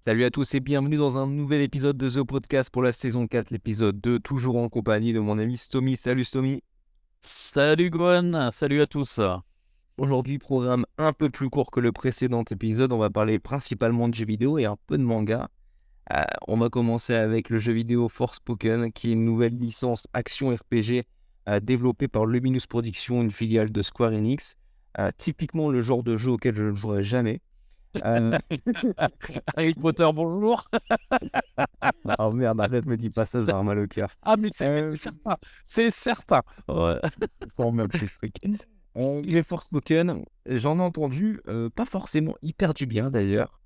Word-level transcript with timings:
Salut 0.00 0.24
à 0.24 0.30
tous 0.30 0.54
et 0.54 0.60
bienvenue 0.60 0.96
dans 0.96 1.18
un 1.18 1.26
nouvel 1.26 1.60
épisode 1.60 1.96
de 1.96 2.08
The 2.08 2.22
Podcast 2.22 2.70
pour 2.70 2.82
la 2.82 2.92
saison 2.92 3.26
4, 3.26 3.50
l'épisode 3.50 4.00
2, 4.00 4.20
toujours 4.20 4.56
en 4.56 4.68
compagnie 4.68 5.12
de 5.12 5.20
mon 5.20 5.38
ami 5.38 5.56
Stomy. 5.56 5.96
Salut 5.96 6.24
Stomy. 6.24 6.62
Salut 7.20 7.90
Gwen, 7.90 8.50
salut 8.52 8.80
à 8.80 8.86
tous. 8.86 9.20
Aujourd'hui, 9.98 10.38
programme 10.38 10.86
un 10.96 11.12
peu 11.12 11.28
plus 11.28 11.50
court 11.50 11.70
que 11.70 11.80
le 11.80 11.92
précédent 11.92 12.44
épisode. 12.50 12.92
On 12.92 12.98
va 12.98 13.10
parler 13.10 13.38
principalement 13.38 14.08
de 14.08 14.14
jeux 14.14 14.26
vidéo 14.26 14.56
et 14.56 14.64
un 14.64 14.76
peu 14.86 14.96
de 14.96 15.02
manga. 15.02 15.50
Euh, 16.14 16.22
on 16.46 16.56
va 16.56 16.70
commencer 16.70 17.14
avec 17.14 17.50
le 17.50 17.58
jeu 17.58 17.72
vidéo 17.72 18.08
Forspoken, 18.08 18.92
qui 18.92 19.10
est 19.10 19.12
une 19.12 19.24
nouvelle 19.24 19.56
licence 19.58 20.06
action 20.14 20.54
RPG 20.54 21.04
euh, 21.48 21.60
développée 21.60 22.08
par 22.08 22.24
Luminous 22.24 22.66
Productions, 22.68 23.20
une 23.20 23.30
filiale 23.30 23.70
de 23.70 23.82
Square 23.82 24.12
Enix. 24.12 24.56
Euh, 24.98 25.10
typiquement 25.16 25.68
le 25.68 25.82
genre 25.82 26.02
de 26.02 26.16
jeu 26.16 26.32
auquel 26.32 26.54
je 26.54 26.64
ne 26.64 26.74
jouerai 26.74 27.02
jamais. 27.02 27.40
Harry 28.02 29.74
Potter, 29.74 30.08
bonjour. 30.14 30.64
oh 32.18 32.32
merde, 32.32 32.60
arrête, 32.60 32.86
me 32.86 32.96
dis 32.96 33.10
pas 33.10 33.26
ça, 33.26 33.44
j'ai 33.44 33.52
mal 33.62 33.78
au 33.78 33.86
cœur. 33.86 34.10
Ah, 34.22 34.36
mais 34.38 34.48
c'est 34.52 34.96
certain, 34.96 35.36
c'est 35.64 35.90
certain. 35.90 36.42
Ouais. 36.68 36.94
Sans 37.56 37.70
même 37.70 37.88
plus 37.88 38.18
Les 38.94 39.42
Forspoken, 39.42 40.24
j'en 40.46 40.78
ai 40.78 40.82
entendu, 40.82 41.40
pas 41.74 41.84
forcément 41.84 42.34
hyper 42.42 42.72
du 42.72 42.86
bien 42.86 43.10
d'ailleurs. 43.10 43.58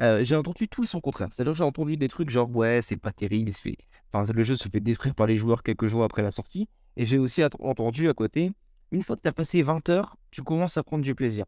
Euh, 0.00 0.24
j'ai 0.24 0.36
entendu 0.36 0.68
tout 0.68 0.84
et 0.84 0.86
son 0.86 1.00
contraire. 1.00 1.28
C'est-à-dire 1.32 1.54
j'ai 1.54 1.64
entendu 1.64 1.96
des 1.96 2.08
trucs 2.08 2.30
genre 2.30 2.48
ouais, 2.54 2.80
c'est 2.82 2.96
pas 2.96 3.12
terrible, 3.12 3.52
fait... 3.52 3.76
enfin, 4.12 4.30
le 4.32 4.44
jeu 4.44 4.54
se 4.54 4.68
fait 4.68 4.80
détruire 4.80 5.14
par 5.14 5.26
les 5.26 5.36
joueurs 5.36 5.62
quelques 5.62 5.86
jours 5.86 6.04
après 6.04 6.22
la 6.22 6.30
sortie. 6.30 6.68
Et 6.96 7.04
j'ai 7.04 7.18
aussi 7.18 7.42
entendu 7.60 8.08
à 8.08 8.14
côté, 8.14 8.52
une 8.92 9.02
fois 9.02 9.16
que 9.16 9.22
tu 9.22 9.28
as 9.28 9.32
passé 9.32 9.62
20 9.62 9.88
heures, 9.90 10.16
tu 10.30 10.42
commences 10.42 10.76
à 10.76 10.82
prendre 10.82 11.04
du 11.04 11.14
plaisir. 11.14 11.44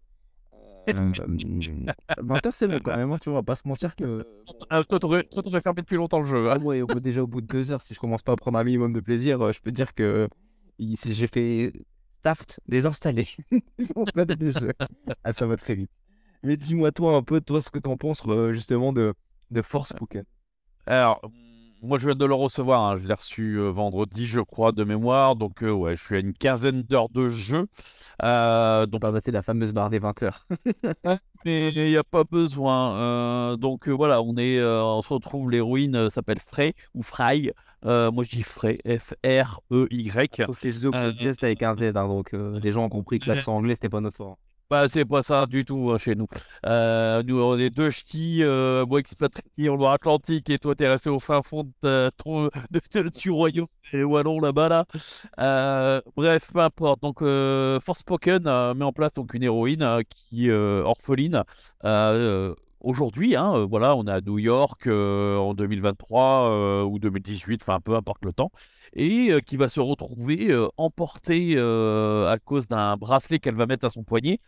20 0.88 1.20
euh, 1.20 2.34
heures, 2.46 2.54
c'est 2.54 2.68
bon 2.68 2.80
quand 2.82 2.96
même, 2.96 3.12
hein, 3.12 3.16
tu 3.20 3.30
vois, 3.30 3.38
on 3.38 3.40
va 3.40 3.44
pas 3.44 3.54
se 3.54 3.66
mentir 3.66 3.94
que. 3.94 4.26
Ah, 4.68 4.82
toi, 4.82 4.98
t'aurais 4.98 5.60
fermé 5.60 5.82
depuis 5.82 5.96
longtemps 5.96 6.20
le 6.20 6.26
jeu. 6.26 6.50
Hein. 6.50 6.58
Ah 6.60 6.62
ouais, 6.62 6.82
déjà 7.00 7.22
au 7.22 7.26
bout 7.26 7.40
de 7.40 7.46
2 7.46 7.72
heures, 7.72 7.82
si 7.82 7.94
je 7.94 8.00
commence 8.00 8.22
pas 8.22 8.32
à 8.32 8.36
prendre 8.36 8.58
un 8.58 8.64
minimum 8.64 8.92
de 8.92 9.00
plaisir, 9.00 9.52
je 9.52 9.60
peux 9.60 9.72
dire 9.72 9.94
que 9.94 10.28
j'ai 10.78 11.26
fait 11.26 11.72
Taft 12.22 12.60
désinstaller. 12.68 13.28
ah, 15.24 15.32
ça 15.32 15.46
va 15.46 15.56
très 15.56 15.74
vite. 15.74 15.90
Mais 16.42 16.56
dis-moi 16.56 16.90
toi 16.90 17.16
un 17.16 17.22
peu, 17.22 17.40
toi, 17.40 17.62
ce 17.62 17.70
que 17.70 17.78
tu 17.78 17.88
en 17.88 17.96
penses 17.96 18.22
euh, 18.26 18.52
justement 18.52 18.92
de, 18.92 19.14
de 19.50 19.62
Force 19.62 19.92
Pokémon? 19.92 20.24
Alors, 20.86 21.20
moi 21.82 22.00
je 22.00 22.06
viens 22.06 22.16
de 22.16 22.24
le 22.24 22.34
recevoir, 22.34 22.82
hein. 22.82 22.96
je 22.96 23.06
l'ai 23.06 23.14
reçu 23.14 23.60
euh, 23.60 23.70
vendredi, 23.70 24.26
je 24.26 24.40
crois, 24.40 24.72
de 24.72 24.82
mémoire. 24.82 25.36
Donc, 25.36 25.62
euh, 25.62 25.70
ouais, 25.70 25.94
je 25.94 26.04
suis 26.04 26.16
à 26.16 26.18
une 26.18 26.32
quinzaine 26.32 26.82
d'heures 26.82 27.10
de 27.10 27.28
jeu. 27.28 27.68
donc, 28.20 29.00
pas 29.00 29.12
noter 29.12 29.30
la 29.30 29.42
fameuse 29.42 29.72
barre 29.72 29.90
des 29.90 30.00
20 30.00 30.22
heures. 30.24 30.48
mais 31.44 31.68
il 31.68 31.84
n'y 31.84 31.96
a 31.96 32.02
pas 32.02 32.24
besoin. 32.24 33.56
donc, 33.56 33.88
voilà, 33.88 34.20
on, 34.20 34.36
est, 34.36 34.60
on 34.60 35.00
se 35.00 35.14
retrouve, 35.14 35.48
l'héroïne 35.48 36.10
s'appelle 36.10 36.40
Frey 36.40 36.74
ou 36.92 37.02
Fry. 37.02 37.52
moi 37.84 38.24
je 38.24 38.30
dis 38.30 38.42
Frey, 38.42 38.80
F-R-E-Y. 38.84 40.42
Les 40.64 40.86
autres 40.86 41.14
gestes 41.14 41.44
avec 41.44 41.62
un 41.62 41.76
Z, 41.76 41.82
hein, 41.94 42.08
donc 42.08 42.32
les 42.32 42.72
gens 42.72 42.86
ont 42.86 42.88
compris 42.88 43.20
que 43.20 43.28
l'accent 43.28 43.54
anglais 43.54 43.74
c'était 43.74 43.88
pas 43.88 44.00
notre 44.00 44.16
fort. 44.16 44.38
Bah, 44.72 44.88
c'est 44.88 45.04
pas 45.04 45.22
ça 45.22 45.44
du 45.44 45.66
tout 45.66 45.90
hein, 45.92 45.98
chez 45.98 46.14
nous. 46.14 46.26
Euh, 46.64 47.22
nous, 47.24 47.42
on 47.42 47.58
est 47.58 47.68
deux 47.68 47.90
ch'tis, 47.90 48.42
euh, 48.42 48.86
moi 48.86 49.00
expatrié 49.00 49.68
en 49.68 49.76
Loire-Atlantique 49.76 50.48
et 50.48 50.58
toi, 50.58 50.74
t'es 50.74 50.88
resté 50.88 51.10
au 51.10 51.18
fin 51.18 51.42
fond 51.42 51.70
de, 51.82 52.10
ton, 52.16 52.44
de, 52.70 53.08
du 53.10 53.30
royaume 53.30 53.66
et 53.92 54.02
Wallon 54.02 54.40
là-bas. 54.40 54.70
Là. 54.70 54.86
Euh, 55.40 56.00
bref, 56.16 56.48
peu 56.54 56.60
importe. 56.60 57.02
Donc, 57.02 57.20
euh, 57.20 57.80
Forspoken 57.80 58.44
met 58.74 58.84
en 58.86 58.92
place 58.92 59.12
donc, 59.12 59.34
une 59.34 59.42
héroïne 59.42 59.86
qui 60.08 60.50
orpheline 60.50 61.42
aujourd'hui, 62.82 63.36
hein, 63.36 63.54
euh, 63.54 63.66
voilà, 63.66 63.96
on 63.96 64.06
est 64.06 64.10
à 64.10 64.20
New 64.20 64.38
York 64.38 64.86
euh, 64.86 65.36
en 65.36 65.54
2023 65.54 66.50
euh, 66.50 66.82
ou 66.82 66.98
2018, 66.98 67.62
enfin 67.62 67.80
peu 67.80 67.94
importe 67.94 68.24
le 68.24 68.32
temps, 68.32 68.50
et 68.94 69.32
qui 69.46 69.56
va 69.56 69.68
se 69.68 69.80
retrouver 69.80 70.50
emportée 70.76 71.58
à 71.58 72.36
cause 72.44 72.66
d'un 72.66 72.96
bracelet 72.96 73.38
qu'elle 73.38 73.54
va 73.54 73.66
mettre 73.66 73.86
à 73.86 73.90
son 73.90 74.04
poignet 74.04 74.40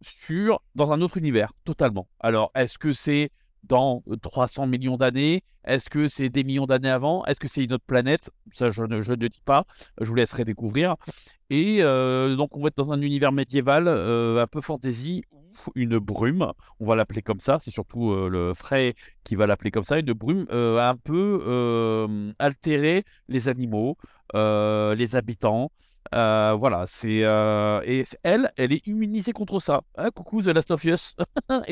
sur 0.00 0.62
dans 0.74 0.92
un 0.92 1.00
autre 1.00 1.16
univers 1.16 1.52
totalement. 1.64 2.08
Alors, 2.20 2.50
est-ce 2.54 2.78
que 2.78 2.92
c'est 2.92 3.30
dans 3.64 4.02
300 4.22 4.66
millions 4.66 4.96
d'années? 4.96 5.42
Est-ce 5.64 5.88
que 5.90 6.08
c'est 6.08 6.28
des 6.28 6.44
millions 6.44 6.66
d'années 6.66 6.90
avant? 6.90 7.24
Est-ce 7.26 7.40
que 7.40 7.48
c'est 7.48 7.62
une 7.62 7.72
autre 7.72 7.84
planète? 7.86 8.30
Ça, 8.52 8.70
je 8.70 8.82
ne, 8.82 9.14
dis 9.14 9.40
pas. 9.44 9.64
Je 10.00 10.08
vous 10.08 10.14
laisserai 10.14 10.44
découvrir. 10.44 10.96
Et 11.50 11.82
donc, 11.82 12.56
on 12.56 12.62
va 12.62 12.68
être 12.68 12.76
dans 12.76 12.92
un 12.92 13.00
univers 13.00 13.32
médiéval, 13.32 13.88
un 13.88 14.46
peu 14.46 14.60
fantasy, 14.60 15.24
une 15.74 15.98
brume, 15.98 16.52
on 16.80 16.86
va 16.86 16.96
l'appeler 16.96 17.22
comme 17.22 17.40
ça, 17.40 17.58
c'est 17.60 17.70
surtout 17.70 18.14
le 18.28 18.54
frais 18.54 18.94
qui 19.24 19.34
va 19.34 19.46
l'appeler 19.46 19.70
comme 19.70 19.84
ça, 19.84 19.98
une 19.98 20.12
brume 20.12 20.46
a 20.50 20.88
un 20.88 20.96
peu 20.96 22.34
altéré 22.38 23.04
les 23.28 23.48
animaux, 23.48 23.96
les 24.34 25.16
habitants. 25.16 25.70
voilà, 26.12 26.84
c'est 26.86 27.22
et 27.86 28.04
elle, 28.22 28.52
elle 28.56 28.72
est 28.72 28.86
immunisée 28.86 29.32
contre 29.32 29.60
ça. 29.60 29.82
Hein, 29.96 30.10
coucou 30.10 30.42
The 30.42 30.48
Last 30.48 30.70
of 30.70 30.84
Us, 30.84 31.14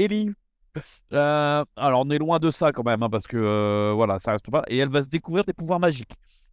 Ellie. 0.74 1.64
alors 1.76 2.02
on 2.04 2.10
est 2.10 2.18
loin 2.18 2.38
de 2.38 2.50
ça 2.50 2.72
quand 2.72 2.84
même, 2.84 3.02
hein, 3.02 3.10
parce 3.10 3.26
que 3.26 3.92
voilà, 3.94 4.18
ça 4.18 4.32
reste 4.32 4.50
pas. 4.50 4.64
Et 4.68 4.78
elle 4.78 4.90
va 4.90 5.02
se 5.02 5.08
découvrir 5.08 5.44
des 5.44 5.52
pouvoirs 5.52 5.80
magiques. 5.80 6.12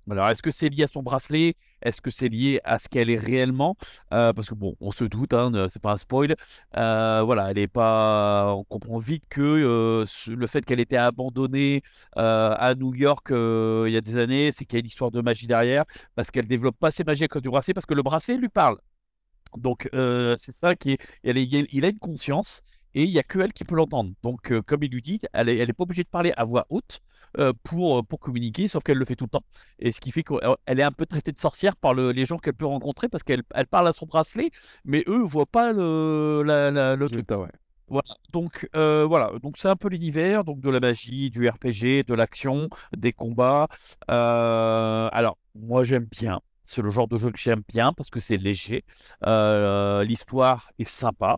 Alors, 0.09 0.29
est-ce 0.29 0.41
que 0.41 0.51
c'est 0.51 0.69
lié 0.69 0.83
à 0.83 0.87
son 0.87 1.03
bracelet? 1.03 1.55
Est-ce 1.81 2.01
que 2.01 2.09
c'est 2.11 2.29
lié 2.29 2.61
à 2.63 2.79
ce 2.79 2.87
qu'elle 2.87 3.09
est 3.09 3.19
réellement? 3.19 3.75
Euh, 4.13 4.31
Parce 4.33 4.47
que 4.47 4.55
bon, 4.55 4.75
on 4.79 4.91
se 4.91 5.03
doute, 5.03 5.33
hein, 5.33 5.51
c'est 5.69 5.81
pas 5.81 5.93
un 5.93 5.97
spoil. 5.97 6.35
Euh, 6.77 7.21
voilà, 7.25 7.51
elle 7.51 7.57
est 7.57 7.67
pas. 7.67 8.53
On 8.55 8.63
comprend 8.63 8.99
vite 8.99 9.25
que 9.29 9.41
euh, 9.41 10.05
le 10.27 10.47
fait 10.47 10.63
qu'elle 10.63 10.79
était 10.79 10.97
abandonnée 10.97 11.81
à 12.15 12.73
New 12.75 12.93
York 12.95 13.27
il 13.31 13.91
y 13.91 13.97
a 13.97 14.01
des 14.01 14.17
années, 14.17 14.51
c'est 14.55 14.65
qu'il 14.65 14.77
y 14.77 14.79
a 14.79 14.81
une 14.81 14.85
histoire 14.87 15.11
de 15.11 15.21
magie 15.21 15.47
derrière, 15.47 15.83
parce 16.15 16.31
qu'elle 16.31 16.47
développe 16.47 16.77
pas 16.79 16.91
ses 16.91 17.03
magies 17.03 17.25
à 17.25 17.27
cause 17.27 17.41
du 17.41 17.49
bracelet, 17.49 17.73
parce 17.73 17.85
que 17.85 17.93
le 17.93 18.03
bracelet 18.03 18.37
lui 18.37 18.49
parle. 18.49 18.77
Donc, 19.57 19.89
c'est 19.91 20.51
ça 20.51 20.75
qui 20.75 20.91
est. 20.91 20.99
il 21.23 21.85
a 21.85 21.89
une 21.89 21.99
conscience 21.99 22.61
et 22.97 23.03
il 23.03 23.11
n'y 23.11 23.19
a 23.19 23.23
que 23.23 23.37
elle 23.39 23.53
qui 23.53 23.63
peut 23.63 23.75
l'entendre. 23.75 24.11
Donc, 24.23 24.51
comme 24.61 24.83
il 24.83 24.91
lui 24.91 25.01
dit, 25.03 25.19
elle 25.33 25.47
n'est 25.47 25.57
elle 25.57 25.69
est 25.69 25.73
pas 25.73 25.83
obligée 25.83 26.03
de 26.03 26.09
parler 26.09 26.33
à 26.35 26.45
voix 26.45 26.65
haute 26.69 27.01
pour, 27.63 28.03
pour 28.05 28.19
communiquer, 28.19 28.67
sauf 28.67 28.83
qu'elle 28.83 28.97
le 28.97 29.05
fait 29.05 29.15
tout 29.15 29.25
le 29.25 29.29
temps. 29.29 29.43
Et 29.77 29.91
ce 29.91 29.99
qui 29.99 30.09
fait 30.11 30.23
qu'elle 30.23 30.79
est 30.79 30.83
un 30.83 30.91
peu 30.91 31.05
traitée 31.05 31.31
de 31.31 31.39
sorcière 31.39 31.75
par 31.75 31.93
les 31.93 32.25
gens 32.25 32.37
qu'elle 32.39 32.55
peut 32.55 32.65
rencontrer 32.65 33.07
parce 33.07 33.23
qu'elle 33.23 33.43
elle 33.53 33.67
parle 33.67 33.87
à 33.87 33.93
son 33.93 34.07
bracelet, 34.07 34.49
mais 34.83 35.03
eux 35.07 35.19
ne 35.19 35.27
voient 35.27 35.45
pas 35.45 35.71
le, 35.73 36.41
le 36.43 37.07
truc. 37.09 37.29
Ouais. 37.29 37.47
Voilà. 37.87 38.09
Donc 38.33 38.67
voilà, 38.73 39.31
donc 39.43 39.57
c'est 39.57 39.69
un 39.69 39.75
peu 39.75 39.89
l'univers, 39.89 40.43
donc 40.43 40.59
de 40.59 40.69
la 40.69 40.79
magie, 40.79 41.29
du 41.29 41.47
RPG, 41.47 42.03
de 42.07 42.13
l'action, 42.15 42.67
des 42.95 43.13
combats. 43.13 43.67
alors 44.07 45.37
moi 45.53 45.83
j'aime 45.83 46.05
bien. 46.05 46.39
C'est 46.67 46.81
le 46.81 46.89
genre 46.89 47.07
de 47.07 47.17
jeu 47.17 47.31
que 47.31 47.39
j'aime 47.39 47.63
bien 47.65 47.93
parce 47.93 48.09
que 48.09 48.19
c'est 48.19 48.35
léger. 48.35 48.83
Euh, 49.25 50.03
l'histoire 50.03 50.69
est 50.77 50.83
sympa. 50.83 51.37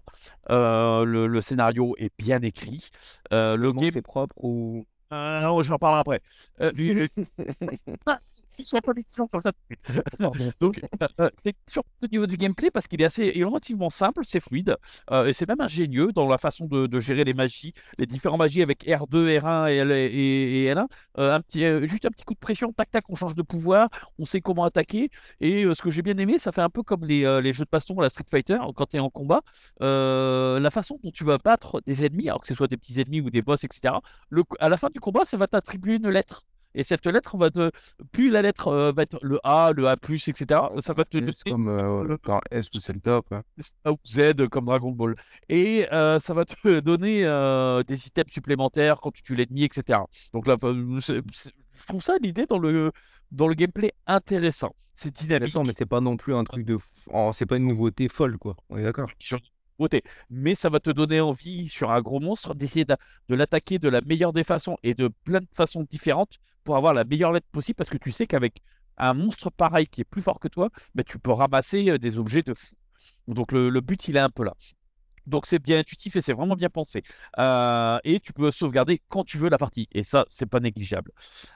Euh, 0.50 1.06
le, 1.06 1.40
scénario 1.40 1.94
est 2.00 2.10
bien 2.18 2.42
écrit. 2.42 2.90
Euh, 3.32 3.56
le 3.56 3.72
game 3.72 3.96
est 3.96 4.02
propre 4.02 4.36
ou. 4.40 4.88
non, 5.12 5.62
j'en 5.62 5.78
parlerai 5.78 6.00
après. 6.00 6.22
soit 8.66 8.82
pas 8.82 8.94
comme 9.32 9.42
ça. 9.42 9.52
Donc, 10.60 10.82
euh, 11.20 11.30
c'est 11.44 11.56
surtout 11.68 11.90
au 12.04 12.08
niveau 12.08 12.28
du 12.28 12.38
gameplay 12.38 12.72
parce 12.72 12.88
qu'il 12.88 13.02
est 13.02 13.06
assez 13.06 13.44
relativement 13.44 13.90
simple, 13.90 14.22
c'est 14.24 14.40
fluide 14.40 14.76
euh, 15.12 15.26
et 15.26 15.34
c'est 15.34 15.48
même 15.48 15.62
ingénieux 15.62 16.12
dans 16.14 16.28
la 16.28 16.38
façon 16.38 16.66
de, 16.66 17.00
gérer 17.00 17.24
les 17.24 17.34
magies, 17.34 17.74
les 17.98 18.06
différents 18.06 18.38
magies 18.38 18.62
avec 18.62 18.86
R2, 18.86 19.40
R1 19.40 19.70
et, 19.72 20.66
L, 20.66 20.78
1 20.78 20.88
euh, 21.20 21.36
un 21.36 21.42
petit, 21.42 21.62
juste 21.88 22.06
un 22.06 22.10
petit 22.10 22.26
coup 22.26 22.34
de 22.34 22.40
pression, 22.40 22.74
tac 22.74 22.92
tac, 22.92 23.06
on 23.10 23.16
change 23.16 23.36
de 23.36 23.42
pouvoir, 23.42 23.90
on 24.18 24.26
sait 24.26 24.42
comment 24.42 24.64
attaquer. 24.64 25.10
Et 25.40 25.64
ce 25.64 25.82
que 25.82 25.92
j'ai 25.92 26.02
bien 26.02 26.18
aimé, 26.18 26.40
ça 26.40 26.52
fait 26.52 26.62
un 26.62 26.70
peu 26.70 26.84
comme 26.84 27.06
les, 27.06 27.54
jeux 27.54 27.64
de 27.64 27.70
baston 27.72 28.00
à 28.00 28.04
la 28.04 28.10
Street 28.10 28.26
Fighter 28.30 28.58
quand 28.76 28.88
tu 28.88 28.98
es 28.98 29.00
en 29.00 29.10
combat. 29.10 29.42
la 29.80 30.70
façon 30.72 31.00
dont 31.04 31.12
tu 31.12 31.24
vas 31.24 31.38
battre 31.38 31.82
des 31.86 32.06
ennemis, 32.06 32.30
alors 32.30 32.42
que 32.42 32.48
ce 32.48 32.56
soit 32.56 32.68
des 32.68 32.78
petits 32.78 33.00
ennemis 33.00 33.22
ou 33.22 33.30
des 33.30 33.42
boss, 33.42 33.64
etc. 33.64 33.96
Le, 34.30 34.44
à 34.60 34.70
la 34.70 34.78
fin 34.78 34.90
du 34.90 35.00
combat, 35.00 35.26
ça 35.26 35.38
va 35.38 35.48
t'attribuer 35.48 35.96
une 35.96 36.10
lettre. 36.10 36.46
Et 36.76 36.84
cette 36.84 37.06
lettre, 37.08 37.38
va 37.38 37.50
te... 37.50 37.72
plus 38.12 38.30
la 38.30 38.42
lettre 38.42 38.68
euh, 38.68 38.92
va 38.92 39.04
être 39.04 39.18
le 39.22 39.40
A, 39.44 39.72
le 39.76 39.88
A, 39.88 39.94
etc., 39.94 40.62
ça 40.80 40.94
va 40.94 41.04
te 41.04 41.18
donner. 41.18 41.32
Comme 41.46 41.68
euh, 41.68 42.18
S 42.52 42.68
ou 42.76 42.80
c'est 42.80 42.94
le 42.94 43.00
top. 43.00 43.34
ou 43.88 43.98
Z 44.06 44.48
comme 44.50 44.66
Dragon 44.66 44.92
Ball. 44.92 45.16
Et 45.48 45.88
euh, 45.92 46.20
ça 46.20 46.34
va 46.34 46.46
te 46.46 46.80
donner 46.80 47.24
des 47.88 48.08
items 48.08 48.32
supplémentaires 48.32 49.00
quand 49.02 49.12
tu 49.12 49.24
tues 49.24 49.36
l'ennemi, 49.36 49.64
etc. 49.64 50.00
Donc 50.34 50.48
là, 50.48 50.56
je 50.62 51.86
trouve 51.88 52.04
ça 52.04 52.18
l'idée 52.22 52.46
dans 52.46 52.60
le, 52.60 52.92
dans 53.32 53.48
le 53.48 53.56
gameplay 53.56 53.94
intéressant. 54.06 54.76
C'est 54.94 55.16
dynamique. 55.16 55.56
mais 55.66 55.74
c'est 55.78 55.86
pas 55.86 56.02
non 56.02 56.18
plus 56.18 56.36
un 56.36 56.44
truc 56.44 56.66
de. 56.66 56.78
Oh, 57.12 57.32
c'est 57.34 57.46
pas 57.46 57.58
une 57.58 57.68
nouveauté 57.68 58.10
folle, 58.10 58.38
quoi. 58.38 58.58
On 58.70 58.78
est 58.78 58.84
d'accord. 58.84 59.10
Mais 60.30 60.56
ça 60.56 60.70
va 60.70 60.80
te 60.80 60.90
donner 60.90 61.22
envie 61.22 61.70
sur 61.70 61.92
un 61.92 62.02
gros 62.02 62.20
monstre 62.20 62.54
d'essayer 62.56 62.86
de, 62.86 62.96
l'attaquer 63.36 63.80
de 63.80 63.90
la 63.90 64.02
meilleure 64.02 64.34
des 64.34 64.44
façons 64.44 64.78
et 64.84 64.94
de 64.94 65.10
plein 65.24 65.40
de 65.40 65.48
façons 65.52 65.84
différentes 65.84 66.38
pour 66.64 66.76
avoir 66.78 66.94
la 66.94 67.04
meilleure 67.04 67.32
lettre 67.32 67.48
possible 67.52 67.76
parce 67.76 67.90
que 67.90 67.98
tu 67.98 68.12
sais 68.12 68.28
qu'avec 68.28 68.62
un 68.98 69.14
monstre 69.14 69.50
pareil 69.50 69.88
qui 69.88 70.02
est 70.02 70.06
plus 70.06 70.22
fort 70.22 70.40
que 70.40 70.50
toi, 70.50 70.70
bah, 70.94 71.04
tu 71.04 71.20
peux 71.20 71.32
ramasser 71.32 71.98
des 72.00 72.18
objets 72.18 72.42
de 72.44 72.54
fou. 72.54 72.76
Donc 73.28 73.52
le 73.54 73.80
but, 73.80 74.08
il 74.08 74.18
est 74.18 74.22
un 74.22 74.30
peu 74.30 74.44
là. 74.44 74.54
Donc 75.30 75.46
c'est 75.46 75.60
bien 75.60 75.80
intuitif 75.80 76.16
et 76.16 76.22
c'est 76.22 76.34
vraiment 76.34 76.56
bien 76.56 76.70
pensé. 76.70 77.04
Euh, 77.38 78.00
et 78.04 78.20
tu 78.20 78.34
peux 78.34 78.52
sauvegarder 78.52 79.02
quand 79.08 79.24
tu 79.24 79.38
veux 79.38 79.50
la 79.50 79.58
partie. 79.58 79.88
Et 79.92 80.04
ça, 80.04 80.26
c'est 80.30 80.46
pas 80.46 80.60
négligeable. 80.60 81.12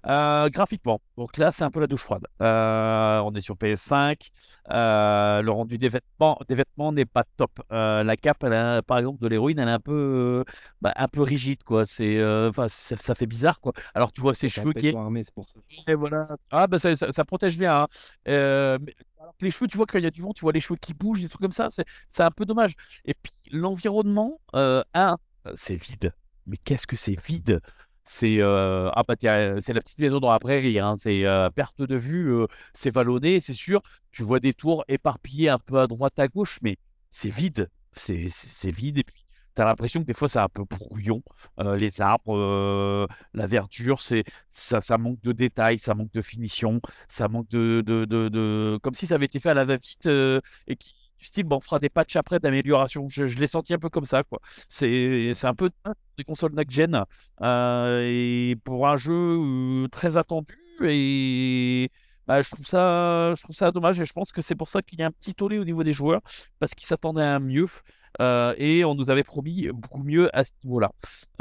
Euh, 0.08 0.50
graphiquement, 0.50 1.02
donc 1.18 1.38
là, 1.38 1.52
c'est 1.52 1.64
un 1.64 1.72
peu 1.72 1.80
la 1.80 1.88
douche 1.88 2.02
froide. 2.02 2.26
Euh, 2.42 3.20
on 3.20 3.34
est 3.34 3.42
sur 3.42 3.56
PS5. 3.56 4.30
le 4.70 5.50
rendu 5.50 5.78
des 5.78 5.90
vêtements, 5.90 6.40
des 6.48 6.56
vêtements 6.56 6.92
n'est 6.92 7.06
pas 7.06 7.24
top. 7.38 7.52
la 7.70 8.16
cape, 8.16 8.46
par 8.88 8.98
exemple, 8.98 9.22
de 9.22 9.28
l'héroïne, 9.28 9.60
elle 9.60 9.68
est 9.68 9.72
un 9.72 9.80
peu, 9.80 10.44
bah, 10.82 10.94
un 10.96 11.08
peu 11.08 11.22
rigide, 11.22 11.64
quoi. 11.64 11.86
C'est, 11.86 12.20
ça, 12.70 13.16
fait 13.16 13.26
bizarre, 13.26 13.60
quoi. 13.60 13.74
Alors 13.96 14.12
tu 14.12 14.22
vois 14.22 14.34
ses 14.34 14.50
cheveux 14.50 14.74
qui. 14.74 14.94
Et 15.88 15.96
voilà. 15.96 16.26
Ah 16.52 16.68
bah 16.68 16.78
ça, 16.80 16.96
ça, 16.96 17.26
protège 17.26 17.58
bien. 17.58 17.88
Hein 18.28 18.78
les 19.42 19.52
cheveux, 19.52 19.68
tu 19.68 19.78
vois, 19.78 19.86
quand 19.86 19.98
il 19.98 20.04
y 20.04 20.08
a 20.08 20.12
du 20.12 20.22
vent, 20.22 20.34
tu 20.34 20.42
vois 20.42 20.52
les 20.52 20.60
cheveux 20.60 20.78
qui 20.78 20.94
bougent, 20.94 21.22
des 21.22 21.30
trucs 21.30 21.42
comme 21.42 21.52
ça. 21.52 21.70
C'est 21.70 22.24
un 22.24 22.32
peu 22.32 22.46
dommage. 22.46 22.76
Et 23.06 23.14
puis, 23.14 23.32
l'environnement, 23.52 24.40
euh, 24.56 24.84
un, 24.94 25.18
c'est 25.56 25.76
vide. 25.76 26.14
Mais 26.48 26.58
qu'est-ce 26.58 26.88
que 26.88 26.96
c'est 26.96 27.20
vide? 27.20 27.62
C'est 28.06 28.42
euh, 28.42 28.90
ah 28.94 29.04
bah, 29.08 29.16
c'est 29.18 29.74
la 29.74 29.82
petite 29.82 30.00
maison 30.00 30.20
dans 30.20 30.30
la 30.30 30.40
prairie, 30.40 30.78
hein. 30.78 30.96
c'est 31.00 31.26
euh, 31.26 31.50
perte 31.50 31.82
de 31.82 31.96
vue, 31.96 32.36
c'est 32.74 32.90
vallonné, 32.92 33.40
c'est 33.40 33.54
sûr. 33.54 33.82
Tu 34.12 34.24
vois 34.24 34.42
des 34.42 34.54
tours 34.54 34.84
éparpillées 34.90 35.48
un 35.48 35.58
peu 35.58 35.80
à 35.80 35.88
droite 35.88 36.20
à 36.20 36.28
gauche, 36.28 36.60
mais 36.62 36.78
c'est 37.10 37.30
vide, 37.30 37.70
c'est 37.94 38.72
vide. 38.72 38.98
Et 38.98 39.04
puis 39.04 39.23
tu 39.56 39.62
as 39.62 39.66
l'impression 39.66 40.02
que 40.02 40.06
des 40.06 40.14
fois 40.14 40.30
c'est 40.30 40.40
un 40.40 40.50
peu 40.50 40.64
brouillon. 40.64 41.22
les 41.78 42.02
arbres, 42.02 43.08
la 43.34 43.48
verdure, 43.48 44.02
c'est 44.02 44.24
ça, 44.52 44.82
ça 44.82 44.98
manque 44.98 45.22
de 45.22 45.32
détails, 45.32 45.80
ça 45.80 45.94
manque 45.96 46.12
de 46.12 46.22
finition, 46.22 46.82
ça 47.08 47.28
manque 47.28 47.50
de, 47.50 47.84
de, 47.86 48.06
de, 48.06 48.80
comme 48.82 48.94
si 48.94 49.08
ça 49.08 49.16
avait 49.16 49.26
été 49.26 49.40
fait 49.40 49.50
à 49.50 49.54
la 49.54 49.66
va-vite 49.66 50.08
et 50.68 50.76
qui 50.76 50.96
style 51.24 51.46
bon 51.46 51.58
on 51.58 51.60
fera 51.60 51.80
des 51.80 51.90
patchs 51.90 52.16
après 52.16 52.40
d'amélioration. 52.40 53.08
Je, 53.10 53.24
l'ai 53.24 53.48
senti 53.48 53.74
un 53.74 53.80
peu 53.80 53.90
comme 53.90 54.06
ça 54.06 54.24
quoi. 54.24 54.40
C'est 54.68 55.32
c'est 55.34 55.48
un 55.48 55.56
peu 55.56 55.70
des 56.18 56.24
consoles 56.24 56.54
next 56.54 56.72
gen 56.72 57.06
et 57.42 58.56
pour 58.64 58.88
un 58.88 58.98
jeu 58.98 59.88
très 59.92 60.18
attendu 60.18 60.58
et 60.82 61.92
bah, 62.28 62.42
je 62.42 62.50
trouve 62.50 62.66
ça 62.66 63.34
je 63.36 63.44
trouve 63.44 63.56
ça 63.56 63.72
dommage 63.72 64.00
et 64.00 64.06
je 64.06 64.14
pense 64.14 64.32
que 64.32 64.42
c'est 64.42 64.56
pour 64.56 64.70
ça 64.70 64.82
qu'il 64.82 65.00
y 65.00 65.04
a 65.04 65.08
un 65.08 65.12
petit 65.12 65.34
tollé 65.34 65.60
au 65.60 65.66
niveau 65.66 65.84
des 65.84 65.94
joueurs 65.94 66.22
parce 66.60 66.74
qu'ils 66.74 66.88
s'attendaient 66.88 67.24
à 67.24 67.40
mieux. 67.40 67.68
Euh, 68.22 68.54
et 68.58 68.86
on 68.86 68.96
nous 68.96 69.10
avait 69.10 69.24
promis 69.24 69.70
beaucoup 69.74 70.04
mieux 70.04 70.30
à 70.38 70.44
ce 70.44 70.52
niveau-là. 70.64 70.92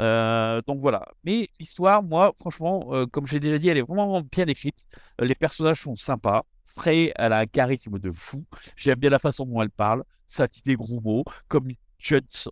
Euh, 0.01 0.61
donc 0.65 0.79
voilà. 0.79 1.07
Mais 1.23 1.49
l'histoire, 1.59 2.03
moi, 2.03 2.33
franchement, 2.39 2.87
euh, 2.91 3.05
comme 3.05 3.27
j'ai 3.27 3.39
déjà 3.39 3.57
dit, 3.57 3.69
elle 3.69 3.77
est 3.77 3.87
vraiment 3.87 4.21
bien 4.21 4.45
écrite. 4.47 4.85
les 5.19 5.35
personnages 5.35 5.81
sont 5.81 5.95
sympas. 5.95 6.43
Frey, 6.65 7.13
elle 7.15 7.33
a 7.33 7.39
un 7.39 7.45
charisme 7.45 7.99
de 7.99 8.09
fou. 8.09 8.45
J'aime 8.75 8.99
bien 8.99 9.11
la 9.11 9.19
façon 9.19 9.45
dont 9.45 9.61
elle 9.61 9.69
parle. 9.69 10.03
Ça 10.25 10.47
dit 10.47 10.61
des 10.65 10.75
gros 10.75 10.99
mots, 11.01 11.23
comme 11.47 11.67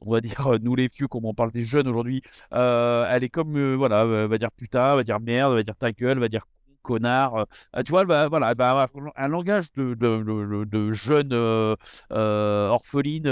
on 0.02 0.12
va 0.14 0.22
dire, 0.22 0.58
nous 0.62 0.76
les 0.76 0.88
vieux, 0.88 1.10
comme 1.10 1.26
on 1.26 1.34
parle 1.34 1.52
des 1.52 1.64
jeunes 1.64 1.88
aujourd'hui. 1.88 2.22
elle 2.52 3.24
est 3.24 3.30
comme, 3.30 3.76
voilà, 3.76 4.06
va 4.06 4.38
dire 4.38 4.52
putain, 4.52 4.96
va 4.96 5.04
dire 5.04 5.20
merde, 5.20 5.54
va 5.54 5.64
dire 5.64 5.76
ta 5.76 5.92
gueule, 5.92 6.20
va 6.20 6.30
dire 6.30 6.46
connard. 6.82 7.46
Euh, 7.76 7.84
tu 7.84 7.92
vois, 7.92 8.06
bah, 8.06 8.28
voilà, 8.28 8.54
bah, 8.56 8.90
un 9.16 9.28
langage 9.28 9.72
de, 9.74 9.94
de, 9.94 10.66
de, 10.66 10.92
jeune 10.92 11.32
euh, 11.32 11.76
euh, 12.12 12.68
orpheline 12.70 13.24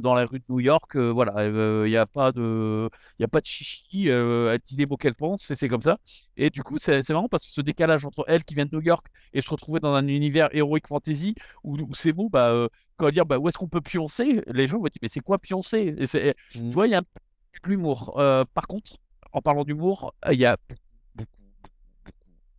dans 0.00 0.14
la 0.14 0.24
rue 0.24 0.38
de 0.38 0.44
New 0.48 0.60
York. 0.60 0.96
voilà, 0.96 1.46
il 1.84 1.90
n'y 1.90 1.96
a 1.96 2.06
pas 2.06 2.32
de, 2.32 2.88
il 3.18 3.24
a 3.24 3.28
pas 3.28 3.40
de 3.40 3.46
chichi. 3.46 4.08
elle 4.08 4.58
dit 4.64 4.76
les 4.76 4.86
mots 4.86 4.96
qu'elle 4.96 5.14
pense 5.14 5.50
et 5.50 5.54
c'est 5.54 5.68
comme 5.68 5.82
ça. 5.82 5.98
Et 6.36 6.50
du 6.50 6.62
coup, 6.62 6.78
c'est 6.78 7.08
marrant 7.10 7.28
parce 7.28 7.46
que 7.46 7.52
ce 7.52 7.60
décalage 7.60 8.04
entre 8.04 8.24
elle 8.28 8.44
qui 8.44 8.54
vient 8.54 8.66
de 8.66 8.74
New 8.74 8.82
York 8.82 9.06
et 9.32 9.40
se 9.40 9.50
retrouver 9.50 9.80
dans 9.80 9.94
un 9.94 10.06
univers 10.06 10.48
héroïque 10.52 10.86
fantasy 10.86 11.34
où, 11.64 11.76
c'est 11.94 12.12
bon, 12.12 12.28
bah 12.30 12.68
quand 12.96 13.10
dire 13.10 13.26
bah, 13.26 13.38
où 13.38 13.48
est-ce 13.48 13.58
qu'on 13.58 13.68
peut 13.68 13.80
pioncer, 13.80 14.42
les 14.48 14.66
gens 14.66 14.78
vont 14.78 14.84
dire 14.84 14.98
mais 15.02 15.08
c'est 15.08 15.20
quoi 15.20 15.38
pioncer? 15.38 15.94
Et 15.98 16.34
Tu 16.50 16.64
mmh. 16.64 16.70
vois, 16.70 16.86
il 16.86 16.90
y 16.90 16.94
a 16.94 16.98
un 16.98 17.02
peu 17.02 17.70
d'humour. 17.70 18.14
par 18.54 18.66
contre, 18.66 18.98
en 19.32 19.40
parlant 19.40 19.64
d'humour, 19.64 20.14
il 20.30 20.38
y 20.38 20.46
a 20.46 20.56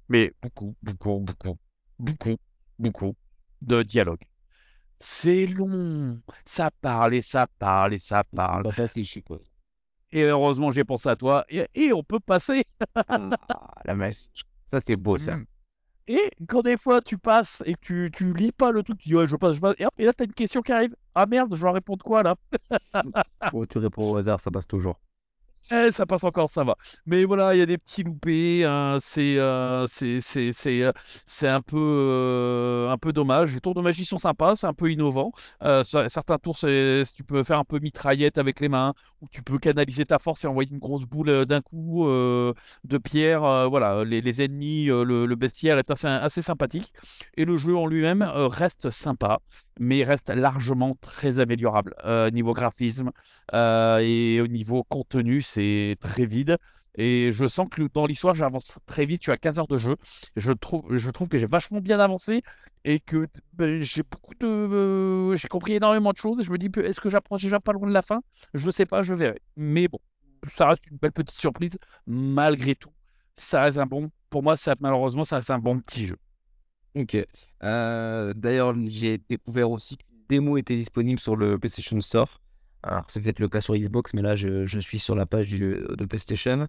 mais 0.10 0.34
beaucoup, 0.42 0.76
beaucoup, 0.82 1.20
beaucoup, 1.20 1.58
beaucoup, 1.98 2.38
beaucoup 2.78 3.16
de 3.62 3.84
dialogue. 3.84 4.24
C'est 5.00 5.46
long, 5.46 6.20
ça 6.46 6.72
parle 6.82 7.14
et 7.14 7.22
ça 7.22 7.48
parle 7.58 7.94
et 7.94 8.00
ça 8.00 8.24
parle. 8.24 8.64
Et 10.12 10.24
heureusement, 10.24 10.72
j'ai 10.72 10.84
pensé 10.84 11.08
à 11.08 11.16
toi 11.16 11.46
et, 11.50 11.94
on 11.94 12.04
peut 12.04 12.20
passer. 12.20 12.64
ah, 12.96 13.30
la 13.86 13.96
messe. 13.96 14.32
Ça, 14.66 14.82
c'est 14.82 14.98
beau, 14.98 15.18
ça. 15.18 15.38
Mmh. 15.38 15.46
Et 16.08 16.32
quand 16.48 16.64
des 16.64 16.76
fois 16.76 17.02
tu 17.02 17.20
passes 17.20 17.62
et 17.68 17.76
que 17.76 17.80
tu, 17.80 18.12
tu 18.12 18.34
lis 18.34 18.52
pas 18.52 18.72
le 18.72 18.82
truc, 18.82 18.98
tu 18.98 19.10
dis 19.10 19.16
ouais, 19.16 19.28
je 19.28 19.36
passe, 19.36 19.56
je 19.56 19.62
passe. 19.62 19.76
Et, 19.78 19.86
hop, 19.86 19.94
et 20.00 20.06
là, 20.06 20.14
tu 20.14 20.24
as 20.24 20.26
une 20.26 20.34
question 20.34 20.62
qui 20.62 20.72
arrive. 20.72 20.96
Ah 21.14 21.28
merde, 21.28 21.54
je 21.54 21.62
dois 21.62 21.72
répondre 21.72 22.04
quoi 22.04 22.24
là? 22.24 22.36
Oh, 23.54 23.66
Tu 23.66 23.78
réponds 23.78 24.12
au 24.12 24.18
hasard, 24.18 24.40
ça 24.40 24.50
passe 24.50 24.68
toujours. 24.68 25.00
Eh, 25.72 25.92
ça 25.92 26.08
passe 26.08 26.24
encore, 26.24 26.50
ça 26.50 26.64
va. 26.64 26.76
Mais 27.06 27.26
voilà, 27.26 27.54
il 27.54 27.60
y 27.60 27.62
a 27.62 27.66
des 27.68 27.78
petits 27.78 28.02
loupés. 28.02 28.66
Hein, 28.66 28.98
c'est, 29.02 29.38
euh, 29.38 29.86
c'est, 29.88 30.20
c'est, 30.20 30.52
c'est, 30.52 30.82
euh, 30.82 30.92
un 31.44 31.62
peu, 31.62 31.78
euh, 31.78 32.90
un 32.90 32.98
peu 32.98 33.14
dommage. 33.14 33.54
Les 33.54 33.62
tours 33.62 33.76
de 33.76 33.82
magie 33.82 34.06
sont 34.06 34.18
sympas, 34.18 34.56
c'est 34.56 34.66
un 34.66 34.74
peu 34.74 34.92
innovant. 34.92 35.32
certains 35.84 36.40
tours, 36.40 36.58
tu 36.58 37.24
peux 37.24 37.44
faire 37.44 37.60
un 37.60 37.64
peu 37.66 37.80
mitraillette 37.80 38.40
avec 38.40 38.60
les 38.62 38.70
mains, 38.70 38.94
ou 39.22 39.28
tu 39.32 39.44
peux 39.44 39.60
canaliser 39.60 40.06
ta 40.06 40.18
force 40.18 40.44
et 40.44 40.48
envoyer 40.48 40.72
une 40.72 40.80
grosse 40.80 41.06
boule 41.06 41.46
d'un 41.46 41.62
coup 41.62 42.06
de 42.08 42.98
pierre. 42.98 43.70
voilà, 43.70 44.04
les, 44.04 44.42
ennemis, 44.42 44.86
le, 44.86 45.26
le, 45.26 45.36
bestiaire 45.36 45.78
est 45.78 45.92
assez, 45.92 46.42
sympathique. 46.42 46.94
Et 47.38 47.46
le 47.46 47.58
jeu 47.58 47.78
en 47.78 47.86
lui-même 47.86 48.24
reste 48.24 48.90
sympa, 48.90 49.40
mais 49.80 50.04
reste 50.04 50.30
largement 50.30 50.96
très 51.00 51.40
améliorable 51.40 51.96
niveau 52.34 52.54
graphisme 52.54 53.12
et 53.54 54.40
au 54.42 54.48
niveau 54.48 54.84
contenu. 54.84 55.42
Très 56.00 56.26
vide. 56.26 56.58
Et 56.96 57.32
je 57.32 57.48
sens 57.48 57.68
que 57.70 57.84
dans 57.94 58.06
l'histoire, 58.06 58.36
j'avance 58.36 58.78
très 58.86 59.06
vite. 59.06 59.22
Tu 59.22 59.32
as 59.32 59.38
15 59.38 59.60
heures 59.60 59.68
de 59.68 59.78
jeu. 59.78 59.96
Je 60.36 60.52
trouve, 60.52 60.84
je 60.96 61.10
trouve 61.12 61.28
que 61.30 61.38
j'ai 61.38 61.46
vachement 61.46 61.80
bien 61.80 62.00
avancé 62.00 62.42
et 62.84 63.00
que 63.00 63.28
ben, 63.54 63.82
j'ai 63.82 64.04
beaucoup 64.04 64.34
de. 64.36 64.48
Euh, 64.48 65.36
j'ai 65.36 65.48
compris 65.48 65.74
énormément 65.74 66.12
de 66.12 66.18
choses. 66.18 66.44
Je 66.44 66.52
me 66.52 66.58
dis, 66.58 66.70
est-ce 66.82 67.00
que 67.00 67.10
j'approche 67.10 67.44
déjà 67.44 67.60
pas 67.60 67.74
loin 67.74 67.88
de 67.88 67.94
la 67.94 68.02
fin? 68.02 68.22
Je 68.54 68.70
sais 68.72 68.86
pas, 68.86 69.04
je 69.04 69.14
verrai. 69.14 69.42
Mais 69.56 69.88
bon, 69.88 70.00
ça 70.58 70.70
reste 70.70 70.86
une 70.92 70.98
belle 70.98 71.12
petite 71.12 71.38
surprise. 71.38 71.78
Malgré 72.08 72.76
tout, 72.76 72.92
ça 73.36 73.64
reste 73.64 73.78
un 73.78 73.86
bon. 73.86 74.10
Pour 74.30 74.44
moi, 74.44 74.58
ça, 74.58 74.76
malheureusement, 74.80 75.26
ça 75.26 75.38
reste 75.38 75.52
un 75.52 75.60
bon 75.60 75.80
petit 75.80 76.08
jeu. 76.08 76.18
Ok. 76.96 77.18
Euh, 77.64 78.34
d'ailleurs, 78.36 78.76
j'ai 78.88 79.20
découvert 79.30 79.72
aussi 79.72 79.98
que 79.98 80.04
démo 80.28 80.58
était 80.58 80.76
disponible 80.76 81.20
sur 81.20 81.36
le 81.36 81.58
PlayStation 81.58 82.00
Store. 82.02 82.42
Alors, 82.84 83.06
c'est 83.10 83.22
peut-être 83.22 83.40
le 83.40 83.50
cas 83.50 83.62
sur 83.62 83.76
Xbox, 83.76 84.14
mais 84.14 84.22
là, 84.22 84.36
je, 84.36 84.80
suis 84.80 85.00
sur 85.00 85.16
la 85.16 85.26
page 85.26 85.50
de 85.50 86.06
PlayStation. 86.06 86.68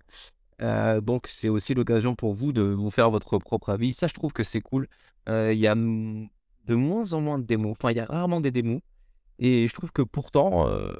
Euh, 0.62 1.00
donc, 1.00 1.28
c'est 1.30 1.48
aussi 1.48 1.74
l'occasion 1.74 2.14
pour 2.14 2.32
vous 2.32 2.52
de 2.52 2.62
vous 2.62 2.90
faire 2.90 3.10
votre 3.10 3.38
propre 3.38 3.70
avis. 3.70 3.94
Ça, 3.94 4.06
je 4.06 4.14
trouve 4.14 4.32
que 4.32 4.42
c'est 4.44 4.60
cool. 4.60 4.88
Euh, 5.28 5.52
il 5.52 5.58
y 5.58 5.66
a 5.66 5.74
de 5.74 6.74
moins 6.74 7.12
en 7.12 7.20
moins 7.20 7.38
de 7.38 7.44
démos. 7.44 7.72
Enfin, 7.72 7.90
il 7.90 7.96
y 7.96 8.00
a 8.00 8.04
rarement 8.04 8.40
des 8.40 8.50
démos. 8.50 8.80
Et 9.38 9.68
je 9.68 9.74
trouve 9.74 9.90
que 9.92 10.02
pourtant, 10.02 10.68
euh, 10.68 10.92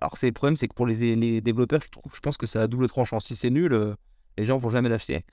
alors 0.00 0.16
c'est 0.16 0.26
le 0.26 0.32
problème, 0.32 0.56
c'est 0.56 0.68
que 0.68 0.74
pour 0.74 0.86
les, 0.86 1.16
les 1.16 1.40
développeurs, 1.40 1.80
je, 1.82 1.90
trouve, 1.90 2.14
je 2.14 2.20
pense 2.20 2.36
que 2.36 2.46
ça 2.46 2.62
a 2.62 2.66
double 2.68 2.88
tranchant. 2.88 3.18
Si 3.18 3.34
c'est 3.34 3.50
nul, 3.50 3.96
les 4.36 4.46
gens 4.46 4.58
vont 4.58 4.68
jamais 4.68 4.88
l'acheter. 4.88 5.24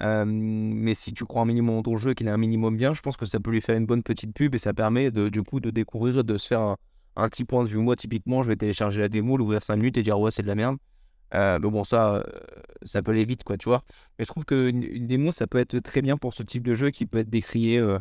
mais 0.00 0.94
si 0.94 1.14
tu 1.14 1.24
crois 1.24 1.42
un 1.42 1.46
minimum 1.46 1.76
dans 1.76 1.82
ton 1.82 1.96
jeu, 1.96 2.12
qu'il 2.12 2.26
est 2.28 2.30
un 2.30 2.36
minimum 2.36 2.76
bien, 2.76 2.92
je 2.92 3.00
pense 3.00 3.16
que 3.16 3.24
ça 3.24 3.40
peut 3.40 3.50
lui 3.50 3.62
faire 3.62 3.76
une 3.76 3.86
bonne 3.86 4.02
petite 4.02 4.34
pub 4.34 4.54
et 4.54 4.58
ça 4.58 4.74
permet 4.74 5.10
de, 5.10 5.30
du 5.30 5.42
coup 5.42 5.60
de 5.60 5.70
découvrir, 5.70 6.22
de 6.22 6.36
se 6.36 6.46
faire 6.46 6.76
un 7.20 7.28
petit 7.28 7.44
point 7.44 7.64
de 7.64 7.68
vue. 7.68 7.78
Moi, 7.78 7.96
typiquement, 7.96 8.42
je 8.42 8.48
vais 8.48 8.56
télécharger 8.56 9.00
la 9.00 9.08
démo, 9.08 9.36
l'ouvrir 9.36 9.62
5 9.62 9.76
minutes 9.76 9.96
et 9.96 10.02
dire 10.02 10.18
ouais, 10.18 10.30
c'est 10.30 10.42
de 10.42 10.48
la 10.48 10.54
merde. 10.54 10.76
Euh, 11.34 11.58
mais 11.60 11.70
bon, 11.70 11.84
ça, 11.84 12.16
euh, 12.16 12.22
ça 12.82 13.02
peut 13.02 13.12
aller 13.12 13.24
vite, 13.24 13.44
quoi, 13.44 13.56
tu 13.56 13.68
vois. 13.68 13.82
Mais 14.18 14.24
je 14.24 14.28
trouve 14.28 14.44
qu'une 14.44 14.82
une 14.82 15.06
démo, 15.06 15.32
ça 15.32 15.46
peut 15.46 15.58
être 15.58 15.78
très 15.78 16.02
bien 16.02 16.16
pour 16.16 16.34
ce 16.34 16.42
type 16.42 16.62
de 16.62 16.74
jeu 16.74 16.90
qui 16.90 17.06
peut 17.06 17.18
être 17.18 17.30
décrié. 17.30 17.78
Euh, 17.78 17.98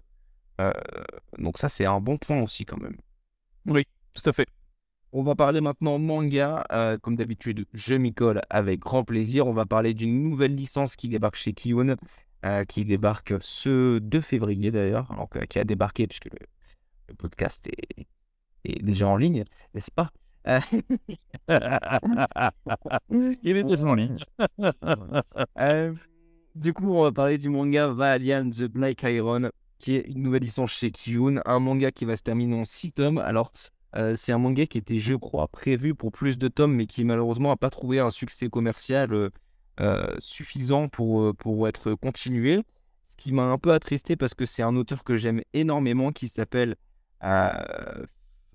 donc, 1.37 1.57
ça, 1.57 1.69
c'est 1.69 1.85
un 1.85 1.99
bon 1.99 2.17
point 2.17 2.41
aussi, 2.41 2.65
quand 2.65 2.79
même. 2.79 2.97
Oui, 3.65 3.85
tout 4.13 4.27
à 4.27 4.33
fait. 4.33 4.47
On 5.11 5.23
va 5.23 5.35
parler 5.35 5.61
maintenant 5.61 5.97
manga. 5.97 6.65
comme 7.01 7.15
d'habitude, 7.15 7.65
je 7.73 7.95
m'y 7.95 8.13
colle 8.13 8.41
avec 8.49 8.79
grand 8.79 9.03
plaisir. 9.03 9.47
On 9.47 9.53
va 9.53 9.65
parler 9.65 9.93
d'une 9.93 10.23
nouvelle 10.23 10.55
licence 10.55 10.95
qui 10.95 11.09
débarque 11.09 11.35
chez 11.35 11.53
Kiyun, 11.53 11.95
qui 12.67 12.85
débarque 12.85 13.33
ce 13.41 13.97
2 13.99 14.21
février 14.21 14.69
d'ailleurs, 14.69 15.11
donc 15.15 15.47
qui 15.47 15.57
a 15.57 15.63
débarqué 15.63 16.05
puisque 16.05 16.25
le, 16.25 16.37
le 17.07 17.15
podcast 17.15 17.67
est, 17.67 18.05
et 18.65 18.81
déjà 18.81 19.07
en 19.07 19.17
ligne, 19.17 19.43
n'est-ce 19.73 19.91
pas? 19.91 20.09
Il 23.09 23.57
est 23.57 23.63
déjà 23.63 23.85
en 23.85 23.95
ligne. 23.95 24.17
Euh, 25.59 25.93
du 26.55 26.73
coup, 26.73 26.93
on 26.93 27.03
va 27.03 27.11
parler 27.11 27.37
du 27.37 27.49
manga 27.49 27.87
Valiant 27.89 28.49
the 28.49 28.63
Black 28.63 29.03
Iron, 29.03 29.49
qui 29.77 29.95
est 29.95 30.01
une 30.07 30.21
nouvelle 30.23 30.43
licence 30.43 30.71
chez 30.71 30.91
Kiyun, 30.91 31.41
un 31.45 31.59
manga 31.59 31.91
qui 31.91 32.05
va 32.05 32.17
se 32.17 32.23
terminer 32.23 32.55
en 32.59 32.65
6 32.65 32.93
tomes. 32.93 33.17
Alors, 33.19 33.51
Euh, 33.95 34.15
c'est 34.15 34.31
un 34.31 34.37
manga 34.37 34.67
qui 34.67 34.77
était, 34.77 34.99
je 34.99 35.15
crois, 35.15 35.47
prévu 35.47 35.95
pour 35.95 36.11
plus 36.11 36.37
de 36.37 36.47
tomes, 36.47 36.75
mais 36.75 36.85
qui 36.85 37.03
malheureusement 37.05 37.49
n'a 37.49 37.57
pas 37.57 37.71
trouvé 37.71 37.99
un 37.99 38.11
succès 38.11 38.47
commercial 38.49 39.11
euh, 39.13 39.29
euh, 39.81 40.15
suffisant 40.19 40.89
pour, 40.89 41.35
pour 41.37 41.67
être 41.67 41.95
continué. 41.95 42.63
Ce 43.03 43.17
qui 43.17 43.31
m'a 43.31 43.43
un 43.43 43.57
peu 43.57 43.71
attristé 43.73 44.15
parce 44.15 44.35
que 44.35 44.45
c'est 44.45 44.61
un 44.61 44.75
auteur 44.75 45.03
que 45.03 45.15
j'aime 45.17 45.41
énormément 45.53 46.11
qui 46.11 46.27
s'appelle. 46.27 46.75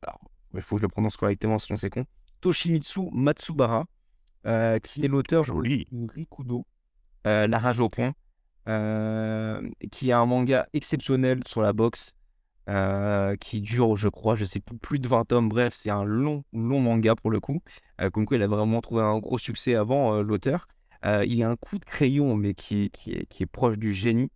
Alors, 0.04 0.20
il 0.54 0.60
faut 0.60 0.76
que 0.76 0.80
je 0.80 0.86
le 0.86 0.88
prononce 0.88 1.16
correctement 1.16 1.58
sinon 1.58 1.76
c'est 1.76 1.90
con. 1.90 2.04
Toshimitsu 2.40 3.08
Matsubara, 3.12 3.86
euh, 4.46 4.78
qui 4.78 5.04
est 5.04 5.08
l'auteur 5.08 5.44
Joli. 5.44 5.86
Rikudo, 6.08 6.66
euh, 7.26 7.46
La 7.46 7.58
rage 7.58 7.80
au 7.80 7.88
point, 7.88 8.12
euh, 8.68 9.66
qui 9.90 10.12
a 10.12 10.18
un 10.18 10.26
manga 10.26 10.68
exceptionnel 10.74 11.40
sur 11.46 11.62
la 11.62 11.72
boxe, 11.72 12.12
euh, 12.68 13.36
qui 13.36 13.60
dure, 13.60 13.96
je 13.96 14.08
crois, 14.08 14.34
je 14.36 14.44
sais 14.44 14.60
plus, 14.60 14.76
plus 14.76 14.98
de 14.98 15.08
20 15.08 15.24
tomes. 15.24 15.48
Bref, 15.48 15.74
c'est 15.74 15.90
un 15.90 16.04
long, 16.04 16.44
long 16.52 16.80
manga 16.80 17.14
pour 17.14 17.30
le 17.30 17.40
coup. 17.40 17.62
Comme 18.12 18.26
quoi, 18.26 18.36
il 18.36 18.42
a 18.42 18.46
vraiment 18.46 18.80
trouvé 18.80 19.02
un 19.02 19.18
gros 19.18 19.38
succès 19.38 19.74
avant, 19.74 20.20
l'auteur. 20.22 20.68
Il 21.04 21.42
a 21.42 21.48
un 21.48 21.56
coup 21.56 21.78
de 21.78 21.84
crayon, 21.84 22.36
mais 22.36 22.54
qui, 22.54 22.90
qui 22.90 23.12
est, 23.12 23.26
qui 23.26 23.42
est 23.42 23.46
proche 23.46 23.78
du 23.78 23.92
génie. 23.92 24.30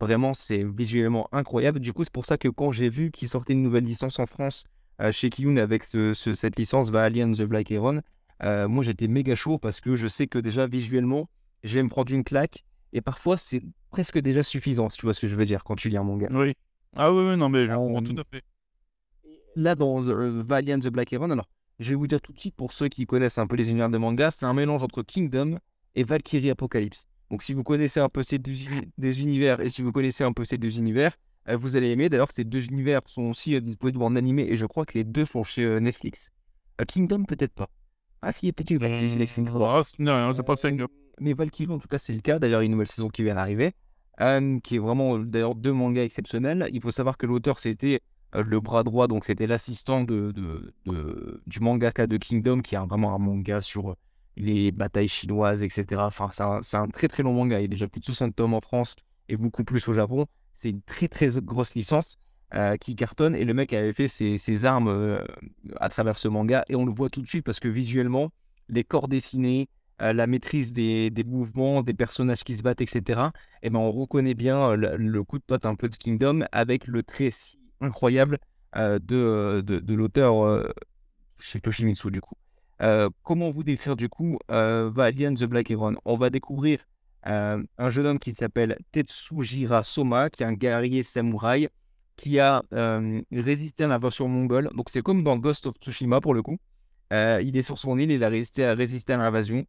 Vraiment, 0.00 0.34
c'est 0.34 0.64
visuellement 0.64 1.28
incroyable. 1.32 1.80
Du 1.80 1.92
coup, 1.92 2.04
c'est 2.04 2.12
pour 2.12 2.26
ça 2.26 2.36
que 2.36 2.48
quand 2.48 2.72
j'ai 2.72 2.88
vu 2.90 3.10
qu'il 3.10 3.28
sortait 3.28 3.52
une 3.54 3.62
nouvelle 3.62 3.84
licence 3.84 4.18
en 4.18 4.26
France 4.26 4.64
chez 5.12 5.30
Kiyun 5.30 5.56
avec 5.56 5.84
ce- 5.84 6.14
ce- 6.14 6.32
cette 6.34 6.58
licence 6.58 6.90
Valiant 6.90 7.30
the 7.32 7.42
Black 7.42 7.70
Heron, 7.70 8.00
euh, 8.42 8.68
moi 8.68 8.82
j'étais 8.84 9.08
méga 9.08 9.34
chaud 9.34 9.58
parce 9.58 9.80
que 9.80 9.96
je 9.96 10.08
sais 10.08 10.26
que 10.26 10.38
déjà 10.38 10.66
visuellement, 10.66 11.28
je 11.62 11.74
vais 11.74 11.82
me 11.82 11.88
prendre 11.88 12.12
une 12.12 12.24
claque 12.24 12.64
et 12.92 13.00
parfois 13.00 13.36
c'est 13.36 13.62
presque 13.90 14.18
déjà 14.18 14.42
suffisant, 14.42 14.88
si 14.88 14.98
tu 14.98 15.06
vois 15.06 15.14
ce 15.14 15.20
que 15.20 15.26
je 15.26 15.36
veux 15.36 15.46
dire 15.46 15.64
quand 15.64 15.76
tu 15.76 15.88
lis 15.88 15.96
un 15.96 16.02
manga. 16.04 16.28
Oui. 16.32 16.54
Ah 16.96 17.12
oui, 17.12 17.28
oui, 17.30 17.36
non, 17.36 17.48
mais 17.48 17.66
je 17.66 17.72
Euh, 17.72 17.76
comprends 17.76 18.02
tout 18.02 18.14
à 18.20 18.24
fait. 18.30 18.42
Là, 19.56 19.74
dans 19.74 20.02
euh, 20.04 20.42
Valiant 20.44 20.78
the 20.80 20.88
Black 20.88 21.12
Heron, 21.12 21.30
alors 21.30 21.48
je 21.78 21.90
vais 21.90 21.94
vous 21.96 22.06
dire 22.06 22.20
tout 22.20 22.32
de 22.32 22.38
suite 22.38 22.54
pour 22.56 22.72
ceux 22.72 22.88
qui 22.88 23.06
connaissent 23.06 23.38
un 23.38 23.46
peu 23.46 23.56
les 23.56 23.70
univers 23.70 23.90
de 23.90 23.98
manga, 23.98 24.30
c'est 24.30 24.46
un 24.46 24.54
mélange 24.54 24.82
entre 24.82 25.02
Kingdom 25.02 25.58
et 25.94 26.02
Valkyrie 26.04 26.50
Apocalypse. 26.50 27.06
Donc 27.30 27.42
si 27.42 27.52
vous 27.54 27.62
connaissez 27.62 28.00
un 28.00 28.08
peu 28.08 28.22
ces 28.22 28.38
deux 28.38 28.52
des 28.98 29.20
univers 29.22 29.60
et 29.60 29.70
si 29.70 29.82
vous 29.82 29.92
connaissez 29.92 30.22
un 30.24 30.32
peu 30.32 30.44
ces 30.44 30.58
deux 30.58 30.78
univers, 30.78 31.12
euh, 31.12 31.16
vous 31.56 31.76
allez 31.76 31.90
aimer. 31.90 32.08
D'ailleurs, 32.08 32.32
ces 32.32 32.44
deux 32.44 32.64
univers 32.66 33.00
sont 33.06 33.22
aussi 33.24 33.54
euh, 33.54 33.60
disponibles 33.60 34.02
en 34.02 34.16
animé 34.16 34.42
et 34.48 34.56
je 34.56 34.66
crois 34.66 34.84
que 34.86 34.94
les 34.96 35.04
deux 35.04 35.24
sont 35.24 35.42
chez 35.42 35.64
euh, 35.64 35.80
Netflix. 35.80 36.30
Euh, 36.80 36.84
Kingdom, 36.84 37.24
peut-être 37.24 37.52
pas. 37.54 37.68
Ah, 38.22 38.32
si, 38.32 38.50
peut-être 38.52 38.70
une 38.70 38.80
chez 38.80 39.16
Netflix. 39.16 39.50
Ah, 39.60 39.82
c'est- 39.84 39.98
non, 40.02 40.32
c'est 40.32 40.42
pas 40.42 40.54
Euh, 40.54 40.56
Fang. 40.56 40.76
Mais 41.20 41.32
Valkyrie, 41.34 41.72
en 41.72 41.78
tout 41.78 41.88
cas, 41.88 41.98
c'est 41.98 42.12
le 42.14 42.20
cas. 42.20 42.38
D'ailleurs, 42.38 42.62
une 42.62 42.72
nouvelle 42.72 42.88
saison 42.88 43.08
qui 43.08 43.22
vient 43.22 43.34
d'arriver, 43.34 43.72
euh, 44.20 44.58
qui 44.60 44.76
est 44.76 44.78
vraiment, 44.78 45.16
euh, 45.18 45.24
d'ailleurs, 45.24 45.54
deux 45.54 45.72
mangas 45.72 46.02
exceptionnels. 46.04 46.68
Il 46.72 46.80
faut 46.80 46.90
savoir 46.90 47.16
que 47.18 47.26
l'auteur, 47.26 47.58
c'était 47.60 48.00
euh, 48.34 48.42
le 48.44 48.58
bras 48.60 48.82
droit, 48.82 49.06
donc 49.06 49.24
c'était 49.26 49.46
l'assistant 49.46 50.02
de, 50.02 50.32
de- 50.32 50.72
de- 50.86 51.42
du 51.46 51.60
mangaka 51.60 52.06
de 52.08 52.16
Kingdom, 52.16 52.62
qui 52.62 52.74
a 52.74 52.84
vraiment 52.84 53.14
un 53.14 53.18
manga 53.18 53.60
sur 53.60 53.94
les 54.36 54.72
batailles 54.72 55.06
chinoises, 55.06 55.62
etc. 55.62 56.06
Enfin, 56.06 56.30
c'est 56.32 56.42
un, 56.42 56.60
c'est 56.62 56.76
un 56.78 56.88
très 56.88 57.06
très 57.06 57.22
long 57.22 57.32
manga. 57.32 57.60
Il 57.60 57.62
y 57.62 57.66
a 57.66 57.68
déjà 57.68 57.86
plus 57.86 58.00
de 58.00 58.06
60 58.06 58.34
tomes 58.34 58.54
en 58.54 58.60
France 58.60 58.96
et 59.28 59.36
beaucoup 59.36 59.62
plus 59.62 59.86
au 59.86 59.92
Japon. 59.92 60.26
C'est 60.54 60.70
une 60.70 60.82
très 60.82 61.08
très 61.08 61.28
grosse 61.40 61.74
licence 61.74 62.18
qui 62.80 62.94
cartonne. 62.94 63.34
Et 63.34 63.44
le 63.44 63.52
mec 63.52 63.72
avait 63.72 63.92
fait 63.92 64.08
ses, 64.08 64.64
armes 64.64 65.18
à 65.76 65.88
travers 65.88 66.18
ce 66.18 66.28
manga. 66.28 66.64
Et 66.68 66.76
on 66.76 66.86
le 66.86 66.92
voit 66.92 67.10
tout 67.10 67.20
de 67.20 67.26
suite 67.26 67.44
parce 67.44 67.60
que 67.60 67.68
visuellement, 67.68 68.30
les 68.68 68.84
corps 68.84 69.08
dessinés, 69.08 69.68
la 69.98 70.26
maîtrise 70.26 70.72
des, 70.72 71.10
des 71.10 71.24
mouvements, 71.24 71.82
des 71.82 71.94
personnages 71.94 72.44
qui 72.44 72.56
se 72.56 72.62
battent, 72.62 72.80
etc. 72.80 73.28
Et 73.62 73.70
ben 73.70 73.78
on 73.78 73.90
reconnaît 73.90 74.34
bien 74.34 74.74
le, 74.76 75.22
coup 75.24 75.38
de 75.38 75.44
patte 75.44 75.66
un 75.66 75.74
peu 75.74 75.88
de 75.88 75.96
Kingdom 75.96 76.44
avec 76.52 76.86
le 76.86 77.02
trait 77.02 77.30
si 77.30 77.58
incroyable 77.80 78.38
de, 78.74 79.60
de, 79.60 79.94
l'auteur 79.94 80.64
chez 81.38 81.60
Toshimitsu 81.60 82.10
du 82.10 82.20
coup. 82.20 82.36
Comment 83.22 83.50
vous 83.50 83.64
décrire 83.64 83.96
du 83.96 84.08
coup 84.08 84.38
Valiant 84.48 85.34
the 85.34 85.44
Black 85.44 85.70
Heron 85.70 85.96
On 86.04 86.16
va 86.16 86.30
découvrir 86.30 86.78
euh, 87.26 87.62
un 87.78 87.90
jeune 87.90 88.06
homme 88.06 88.18
qui 88.18 88.32
s'appelle 88.32 88.76
Tetsujira 88.92 89.82
Soma, 89.82 90.30
qui 90.30 90.42
est 90.42 90.46
un 90.46 90.52
guerrier 90.52 91.02
samouraï 91.02 91.68
qui 92.16 92.38
a 92.38 92.62
euh, 92.72 93.20
résisté 93.32 93.84
à 93.84 93.88
l'invasion 93.88 94.28
mongole. 94.28 94.70
Donc 94.74 94.90
c'est 94.90 95.02
comme 95.02 95.24
dans 95.24 95.36
Ghost 95.36 95.66
of 95.66 95.74
Tsushima 95.76 96.20
pour 96.20 96.34
le 96.34 96.42
coup. 96.42 96.58
Euh, 97.12 97.40
il 97.44 97.56
est 97.56 97.62
sur 97.62 97.78
son 97.78 97.98
île, 97.98 98.10
il 98.10 98.22
a 98.24 98.28
résisté 98.28 98.64
à 98.64 98.74
résister 98.74 99.12
à 99.12 99.16
l'invasion. 99.16 99.64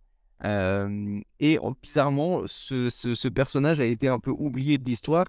Et 1.39 1.57
bizarrement, 1.81 2.41
ce, 2.45 2.89
ce- 2.89 3.27
personnage 3.29 3.79
a 3.79 3.85
été 3.85 4.07
un 4.07 4.19
peu 4.19 4.31
oublié 4.31 4.77
de 4.77 4.83
l'histoire 4.85 5.25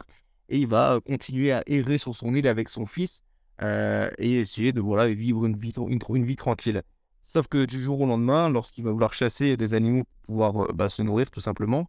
et 0.48 0.58
il 0.58 0.66
va 0.66 1.00
continuer 1.06 1.52
à 1.52 1.62
errer 1.66 1.98
sur 1.98 2.14
son 2.14 2.34
île 2.34 2.48
avec 2.48 2.68
son 2.68 2.86
fils 2.86 3.22
et 3.62 4.40
essayer 4.40 4.72
de 4.72 4.80
voilà, 4.80 5.08
vivre 5.08 5.46
une 5.46 5.56
vie, 5.56 5.72
une, 5.76 6.00
une 6.14 6.24
vie 6.24 6.36
tranquille. 6.36 6.82
Sauf 7.22 7.48
que 7.48 7.64
du 7.64 7.80
jour 7.80 8.00
au 8.00 8.06
lendemain, 8.06 8.48
lorsqu'il 8.50 8.84
va 8.84 8.92
vouloir 8.92 9.12
chasser 9.14 9.56
des 9.56 9.74
animaux 9.74 10.04
pour 10.04 10.26
pouvoir 10.26 10.74
bah, 10.74 10.88
se 10.88 11.02
nourrir 11.02 11.30
tout 11.30 11.40
simplement, 11.40 11.88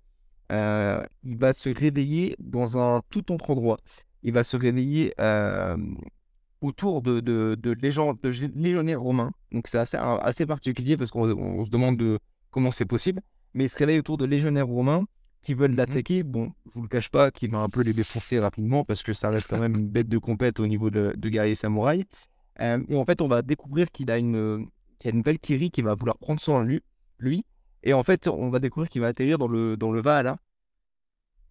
euh, 0.51 1.03
il 1.23 1.37
va 1.37 1.53
se 1.53 1.69
réveiller 1.69 2.35
dans 2.39 2.77
un 2.77 3.01
tout 3.09 3.31
autre 3.31 3.49
endroit. 3.49 3.77
Il 4.23 4.33
va 4.33 4.43
se 4.43 4.57
réveiller 4.57 5.13
euh, 5.19 5.77
autour 6.61 7.01
de, 7.01 7.19
de, 7.19 7.71
légionnaires 8.55 9.01
romains. 9.01 9.31
Donc 9.51 9.67
c'est 9.67 9.77
assez, 9.77 10.45
particulier 10.45 10.97
parce 10.97 11.11
qu'on 11.11 11.29
on 11.29 11.65
se 11.65 11.69
demande 11.69 11.97
de 11.97 12.19
comment 12.51 12.71
c'est 12.71 12.85
possible. 12.85 13.21
Mais 13.53 13.65
il 13.65 13.69
se 13.69 13.77
réveille 13.77 13.99
autour 13.99 14.17
de 14.17 14.25
légionnaires 14.25 14.67
romains 14.67 15.05
qui 15.41 15.53
veulent 15.53 15.71
Mhm. 15.71 15.77
l'attaquer. 15.77 16.23
Bon, 16.23 16.51
je 16.65 16.73
vous 16.73 16.81
le 16.83 16.87
cache 16.87 17.09
pas 17.09 17.31
qu'il 17.31 17.51
va 17.51 17.59
un 17.59 17.69
peu 17.69 17.81
les 17.81 17.93
défoncer 17.93 18.39
rapidement 18.39 18.83
parce 18.83 19.03
que 19.03 19.13
ça 19.13 19.29
reste 19.29 19.47
quand 19.47 19.59
même 19.59 19.75
une 19.75 19.87
bête 19.87 20.09
de 20.09 20.17
compète 20.17 20.59
au 20.59 20.67
niveau 20.67 20.89
de, 20.89 21.13
de 21.15 21.29
guerrier 21.29 21.55
samouraï. 21.55 22.05
Euh, 22.59 22.83
et 22.89 22.95
en 22.95 23.05
fait, 23.05 23.21
on 23.21 23.27
va 23.27 23.41
découvrir 23.41 23.91
qu'il 23.91 24.09
a 24.11 24.17
une, 24.17 24.67
qu'il 24.99 25.11
y 25.11 25.13
a 25.13 25.15
une 25.15 25.21
Valkyrie 25.21 25.71
qui 25.71 25.81
va 25.81 25.93
vouloir 25.93 26.17
prendre 26.17 26.41
soin 26.41 26.63
de 26.63 26.69
lui, 26.69 26.81
lui. 27.19 27.45
Et 27.87 27.93
en 27.93 28.03
fait, 28.03 28.27
on 28.27 28.49
va 28.49 28.59
découvrir 28.59 28.89
qu'il 28.89 28.99
va 28.99 29.07
atterrir 29.07 29.37
dans 29.37 29.47
le, 29.47 29.77
dans 29.77 29.93
le 29.93 30.01
Valhalla. 30.01 30.37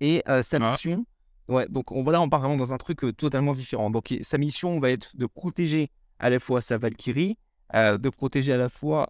Et 0.01 0.23
euh, 0.29 0.43
sa 0.43 0.59
Ah. 0.61 0.73
mission, 0.73 1.07
ouais, 1.49 1.67
donc 1.71 1.93
on 1.93 2.03
va 2.03 2.13
là, 2.13 2.21
on 2.21 2.29
part 2.29 2.41
vraiment 2.41 2.59
dans 2.59 2.75
un 2.75 2.77
truc 2.77 3.05
euh, 3.05 3.13
totalement 3.15 3.55
différent. 3.55 3.89
Donc 3.89 4.15
sa 4.21 4.37
mission 4.37 4.79
va 4.79 4.91
être 4.91 5.17
de 5.17 5.25
protéger 5.25 5.91
à 6.19 6.29
la 6.29 6.39
fois 6.39 6.61
sa 6.61 6.77
Valkyrie, 6.77 7.39
euh, 7.75 7.97
de 7.97 8.11
protéger 8.11 8.53
à 8.53 8.59
la 8.59 8.69
fois 8.69 9.09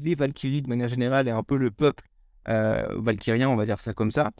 les 0.00 0.14
Valkyries 0.14 0.62
de 0.62 0.68
manière 0.68 0.88
générale 0.88 1.26
et 1.26 1.32
un 1.32 1.42
peu 1.42 1.56
le 1.56 1.72
peuple 1.72 2.04
valkyrien, 2.46 3.48
on 3.50 3.56
va 3.56 3.66
dire 3.66 3.80
ça 3.80 3.92
comme 3.92 4.12
ça. 4.12 4.30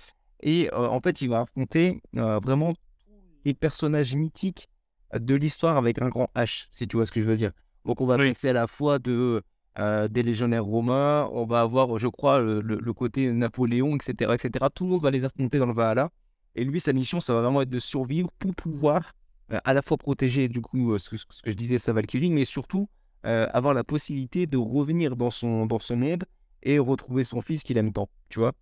Et 0.41 0.71
en 0.73 1.01
fait, 1.01 1.21
il 1.21 1.29
va 1.29 1.41
affronter 1.41 2.01
vraiment 2.15 2.73
tous 2.73 3.11
les 3.45 3.53
personnages 3.53 4.15
mythiques 4.15 4.69
de 5.13 5.35
l'histoire 5.35 5.77
avec 5.77 6.01
un 6.01 6.09
grand 6.09 6.31
H, 6.37 6.69
si 6.71 6.87
tu 6.87 6.97
vois 6.97 7.05
ce 7.05 7.13
que 7.13 7.21
je 7.21 7.27
veux 7.27 7.37
dire. 7.37 7.51
Donc 7.85 8.01
on 8.01 8.07
va 8.07 8.17
Oui. 8.17 8.29
passer 8.29 8.49
à 8.51 8.53
la 8.55 8.67
fois 8.69 8.99
de 9.01 9.43
euh, 9.79 10.09
des 10.09 10.23
légionnaires 10.23 10.65
romains, 10.65 11.29
on 11.33 11.45
va 11.47 11.61
avoir, 11.61 11.99
je 11.99 12.09
crois, 12.09 12.41
le, 12.41 12.93
côté 12.93 13.31
Napoléon, 13.33 13.97
etc., 13.97 14.35
etc. 14.35 14.71
Tout 14.75 14.85
le 14.85 14.91
monde 14.91 15.03
va 15.03 15.11
les 15.11 15.25
affronter 15.25 15.59
dans 15.59 15.67
le 15.67 15.73
Valhalla. 15.75 16.11
Et 16.57 16.65
lui, 16.65 16.81
sa 16.81 16.93
mission, 16.93 17.21
ça 17.21 17.35
va 17.35 17.43
vraiment 17.43 17.63
être 17.63 17.71
de 17.71 17.79
survivre 17.79 18.31
pour 18.39 18.55
pouvoir 18.55 19.13
euh, 19.53 19.59
à 19.65 19.73
la 19.73 19.83
fois 19.83 19.97
protéger, 19.97 20.49
du 20.49 20.61
coup, 20.61 20.93
euh, 20.93 20.99
ce, 20.99 21.11
que- 21.11 21.17
ce 21.17 21.43
que 21.43 21.51
je 21.51 21.57
disais, 21.57 21.79
sa 21.79 21.93
Valkyrie, 21.93 22.31
mais 22.31 22.45
surtout 22.45 22.89
avoir 23.25 23.75
la 23.75 23.85
possibilité 23.85 24.47
de 24.47 24.57
revenir 24.57 25.15
dans 25.15 25.31
son, 25.31 25.67
dans 25.67 25.79
son 25.81 25.97
monde 25.97 26.25
et 26.63 26.79
retrouver 26.79 27.25
son 27.25 27.43
fils 27.43 27.63
qu'il 27.63 27.77
aime 27.77 27.93
tant, 27.93 28.09
tu 28.31 28.39
vois. 28.39 28.53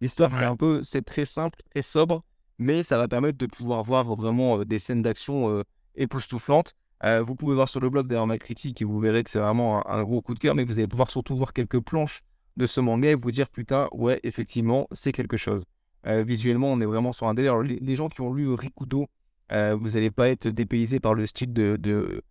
L'histoire, 0.00 0.32
Ouais. 0.32 0.44
un 0.44 0.54
peu, 0.54 0.82
c'est 0.84 1.02
très 1.02 1.24
simple, 1.24 1.58
très 1.70 1.82
sobre, 1.82 2.22
mais 2.58 2.84
ça 2.84 2.98
va 2.98 3.08
permettre 3.08 3.38
de 3.38 3.46
pouvoir 3.46 3.82
voir 3.82 4.14
vraiment 4.14 4.64
des 4.64 4.78
scènes 4.78 5.02
d'action 5.02 5.64
époustouflantes. 5.96 6.74
Euh, 7.04 7.22
vous 7.22 7.34
pouvez 7.34 7.54
voir 7.54 7.68
sur 7.68 7.80
le 7.80 7.90
blog 7.90 8.06
d'ailleurs 8.06 8.26
ma 8.26 8.38
critique 8.38 8.80
et 8.80 8.84
vous 8.84 9.00
verrez 9.00 9.24
que 9.24 9.30
c'est 9.30 9.40
vraiment 9.40 9.86
un, 9.88 9.98
un 9.98 10.02
gros 10.04 10.22
coup 10.22 10.34
de 10.34 10.38
cœur, 10.38 10.54
mais 10.54 10.64
vous 10.64 10.78
allez 10.78 10.86
pouvoir 10.88 11.10
surtout 11.10 11.36
voir 11.36 11.52
quelques 11.52 11.80
planches 11.80 12.20
de 12.56 12.66
ce 12.66 12.80
manga 12.80 13.10
et 13.10 13.14
vous 13.14 13.30
dire 13.32 13.48
putain, 13.48 13.88
ouais, 13.92 14.20
effectivement, 14.22 14.86
c'est 14.92 15.10
quelque 15.12 15.36
chose. 15.36 15.64
Euh, 16.06 16.22
visuellement, 16.22 16.68
on 16.70 16.80
est 16.80 16.84
vraiment 16.86 17.12
sur 17.12 17.26
un 17.26 17.34
délire. 17.34 17.52
Alors, 17.52 17.64
les, 17.64 17.78
les 17.80 17.96
gens 17.96 18.08
qui 18.08 18.20
ont 18.20 18.32
lu 18.32 18.52
Rikudo, 18.54 19.06
euh, 19.52 19.74
vous 19.74 19.90
n'allez 19.90 20.10
pas 20.10 20.28
être 20.28 20.48
dépaysés 20.48 21.00
par 21.00 21.14
le 21.14 21.26
style 21.26 21.52
de, 21.52 21.76
de, 21.76 22.22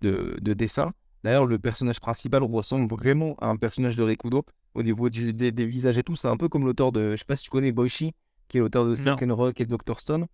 de, 0.00 0.36
de 0.40 0.52
dessin. 0.54 0.92
D'ailleurs, 1.22 1.46
le 1.46 1.58
personnage 1.58 2.00
principal 2.00 2.42
ressemble 2.42 2.86
vraiment 2.88 3.34
à 3.40 3.48
un 3.48 3.56
personnage 3.56 3.96
de 3.96 4.02
Rikudo 4.02 4.44
au 4.74 4.82
niveau 4.82 5.08
du- 5.10 5.32
des, 5.32 5.52
des 5.52 5.66
visages 5.66 5.96
et 5.98 6.02
tout. 6.02 6.16
C'est 6.16 6.28
un 6.28 6.36
peu 6.36 6.48
comme 6.48 6.64
l'auteur 6.64 6.92
de, 6.92 7.12
je 7.12 7.16
sais 7.16 7.24
pas 7.26 7.36
si 7.36 7.44
tu 7.44 7.50
connais 7.50 7.72
Boichi, 7.72 8.12
qui 8.48 8.58
est 8.58 8.60
l'auteur 8.60 8.84
de. 8.86 8.94
Second 9.18 9.34
Rock 9.34 9.60
et 9.60 9.66
Dr. 9.66 9.98
Stone. 10.00 10.26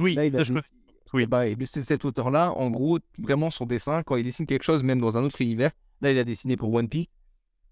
Oui, 0.00 0.14
là, 0.14 0.24
il 0.26 0.34
a 0.36 0.38
ça, 0.38 0.44
je 0.44 0.52
dessiné- 0.54 0.78
Oui. 1.12 1.26
bah, 1.26 1.46
et 1.46 1.56
cet 1.66 2.04
auteur-là, 2.04 2.52
en 2.52 2.70
gros, 2.70 2.98
vraiment 3.18 3.50
son 3.50 3.66
dessin, 3.66 4.02
quand 4.02 4.16
il 4.16 4.24
dessine 4.24 4.46
quelque 4.46 4.64
chose, 4.64 4.82
même 4.82 5.00
dans 5.00 5.16
un 5.16 5.24
autre 5.24 5.40
univers, 5.40 5.70
là, 6.00 6.10
il 6.10 6.18
a 6.18 6.24
dessiné 6.24 6.56
pour 6.56 6.72
One 6.72 6.88
Piece, 6.88 7.06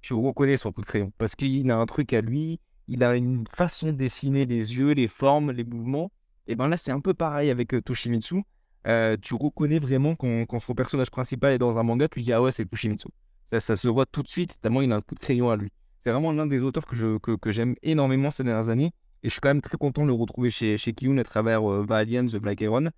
tu 0.01 0.15
reconnais 0.15 0.57
son 0.57 0.73
coup 0.73 0.81
de 0.81 0.87
crayon. 0.87 1.13
Parce 1.19 1.35
qu'il 1.35 1.71
a 1.71 1.77
un 1.77 1.87
truc 1.87 2.13
à 2.13 2.21
lui, 2.21 2.61
il 2.89 3.05
a 3.05 3.17
une 3.17 3.45
façon 3.53 3.89
de 3.89 3.93
dessiner 3.93 4.47
les 4.47 4.77
yeux, 4.77 4.93
les 4.93 5.09
formes, 5.09 5.53
les 5.53 5.65
mouvements. 5.65 6.11
Et 6.47 6.57
ben 6.57 6.69
là, 6.69 6.77
c'est 6.77 6.91
un 6.91 7.01
peu 7.01 7.15
pareil 7.15 7.51
avec 7.51 7.75
euh, 7.75 7.81
Toshimitsu. 7.81 8.43
Euh, 8.87 9.17
tu 9.21 9.35
reconnais 9.35 9.79
vraiment 9.79 10.17
quand, 10.17 10.47
quand 10.47 10.59
son 10.59 10.75
personnage 10.75 11.11
principal 11.11 11.53
est 11.53 11.59
dans 11.59 11.79
un 11.79 11.83
manga, 11.83 12.09
tu 12.09 12.21
dis 12.21 12.33
ah 12.33 12.43
ouais, 12.43 12.51
c'est 12.51 12.65
Toshimitsu. 12.65 13.09
Ça, 13.45 13.61
ça 13.61 13.77
se 13.77 13.89
voit 13.89 14.07
tout 14.07 14.23
de 14.23 14.29
suite, 14.29 14.61
tellement 14.61 14.81
il 14.81 14.91
a 14.93 14.97
un 14.97 15.01
coup 15.01 15.15
de 15.15 15.21
crayon 15.21 15.51
à 15.51 15.57
lui. 15.57 15.71
C'est 15.99 16.11
vraiment 16.11 16.33
l'un 16.33 16.47
des 16.47 16.63
auteurs 16.63 16.87
que, 16.87 16.97
je, 16.97 17.19
que, 17.19 17.37
que 17.37 17.53
j'aime 17.53 17.75
énormément 17.83 18.31
ces 18.31 18.43
dernières 18.43 18.71
années. 18.71 18.93
Et 19.23 19.29
je 19.29 19.33
suis 19.33 19.41
quand 19.41 19.51
même 19.51 19.61
très 19.61 19.77
content 19.77 20.03
de 20.03 20.07
le 20.07 20.15
retrouver 20.15 20.51
chez, 20.51 20.79
chez 20.79 20.95
Kiyun 20.95 21.19
à 21.19 21.25
travers 21.25 21.71
euh, 21.71 21.85
Valiant, 21.87 22.25
The 22.27 22.37
Black 22.37 22.63
Heron. 22.63 22.89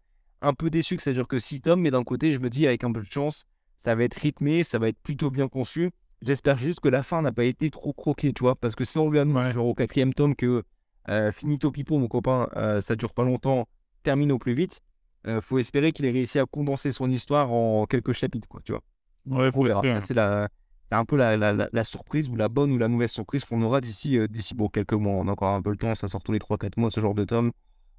Un 0.42 0.54
peu 0.54 0.70
déçu 0.70 0.96
que 0.96 1.02
ça 1.02 1.12
dure 1.12 1.28
que 1.28 1.38
6 1.38 1.60
tomes, 1.60 1.80
mais 1.80 1.90
d'un 1.90 2.04
côté, 2.04 2.30
je 2.32 2.38
me 2.40 2.50
dis, 2.50 2.66
avec 2.66 2.84
un 2.84 2.92
peu 2.92 3.00
de 3.00 3.06
chance, 3.10 3.46
ça 3.76 3.94
va 3.94 4.04
être 4.04 4.14
rythmé, 4.14 4.64
ça 4.64 4.78
va 4.78 4.88
être 4.88 4.98
plutôt 5.02 5.30
bien 5.30 5.48
conçu. 5.48 5.90
J'espère 6.20 6.58
juste 6.58 6.80
que 6.80 6.88
la 6.88 7.02
fin 7.02 7.22
n'a 7.22 7.32
pas 7.32 7.44
été 7.44 7.70
trop 7.70 7.92
croquée, 7.92 8.32
tu 8.32 8.40
vois, 8.42 8.54
parce 8.56 8.74
que 8.74 8.84
si 8.84 8.98
on 8.98 9.08
lui 9.10 9.18
annonce 9.20 9.36
genre 9.52 9.66
au 9.66 9.74
quatrième 9.74 10.14
tome 10.14 10.34
que 10.36 10.62
euh, 11.08 11.32
finito 11.32 11.70
pipo, 11.70 11.98
mon 11.98 12.08
copain, 12.08 12.48
euh, 12.56 12.80
ça 12.80 12.96
dure 12.96 13.12
pas 13.14 13.24
longtemps, 13.24 13.68
termine 14.02 14.32
au 14.32 14.38
plus 14.38 14.54
vite, 14.54 14.80
euh, 15.26 15.40
faut 15.40 15.58
espérer 15.58 15.92
qu'il 15.92 16.04
ait 16.06 16.10
réussi 16.10 16.38
à 16.38 16.46
condenser 16.46 16.90
son 16.92 17.10
histoire 17.10 17.52
en 17.52 17.86
quelques 17.86 18.12
chapitres, 18.12 18.48
quoi, 18.48 18.60
tu 18.64 18.72
vois. 18.72 18.82
Ouais, 19.26 19.50
faut 19.52 19.66
espérer. 19.66 20.00
C'est 20.06 20.14
la, 20.14 20.48
c'est 20.88 20.94
un 20.96 21.04
peu 21.04 21.16
la, 21.16 21.36
la, 21.36 21.52
la- 21.52 21.68
la 21.72 21.84
surprise 21.84 22.28
ou 22.28 22.36
la 22.36 22.48
bonne 22.48 22.72
ou 22.72 22.78
la 22.78 22.88
mauvaise 22.88 23.10
surprise 23.12 23.44
qu'on 23.44 23.62
aura 23.62 23.80
d'ici 23.80 24.18
euh, 24.18 24.28
d'ici 24.28 24.54
bon, 24.54 24.68
quelques 24.68 24.92
mois. 24.94 25.14
On 25.14 25.28
a 25.28 25.32
encore 25.32 25.54
un 25.54 25.62
peu 25.62 25.70
le 25.70 25.76
temps, 25.76 25.94
ça 25.94 26.08
sort 26.08 26.22
tous 26.22 26.32
les 26.32 26.38
3-4 26.40 26.76
mois 26.78 26.90
ce 26.90 27.00
genre 27.00 27.14
de 27.14 27.24
tome, 27.24 27.52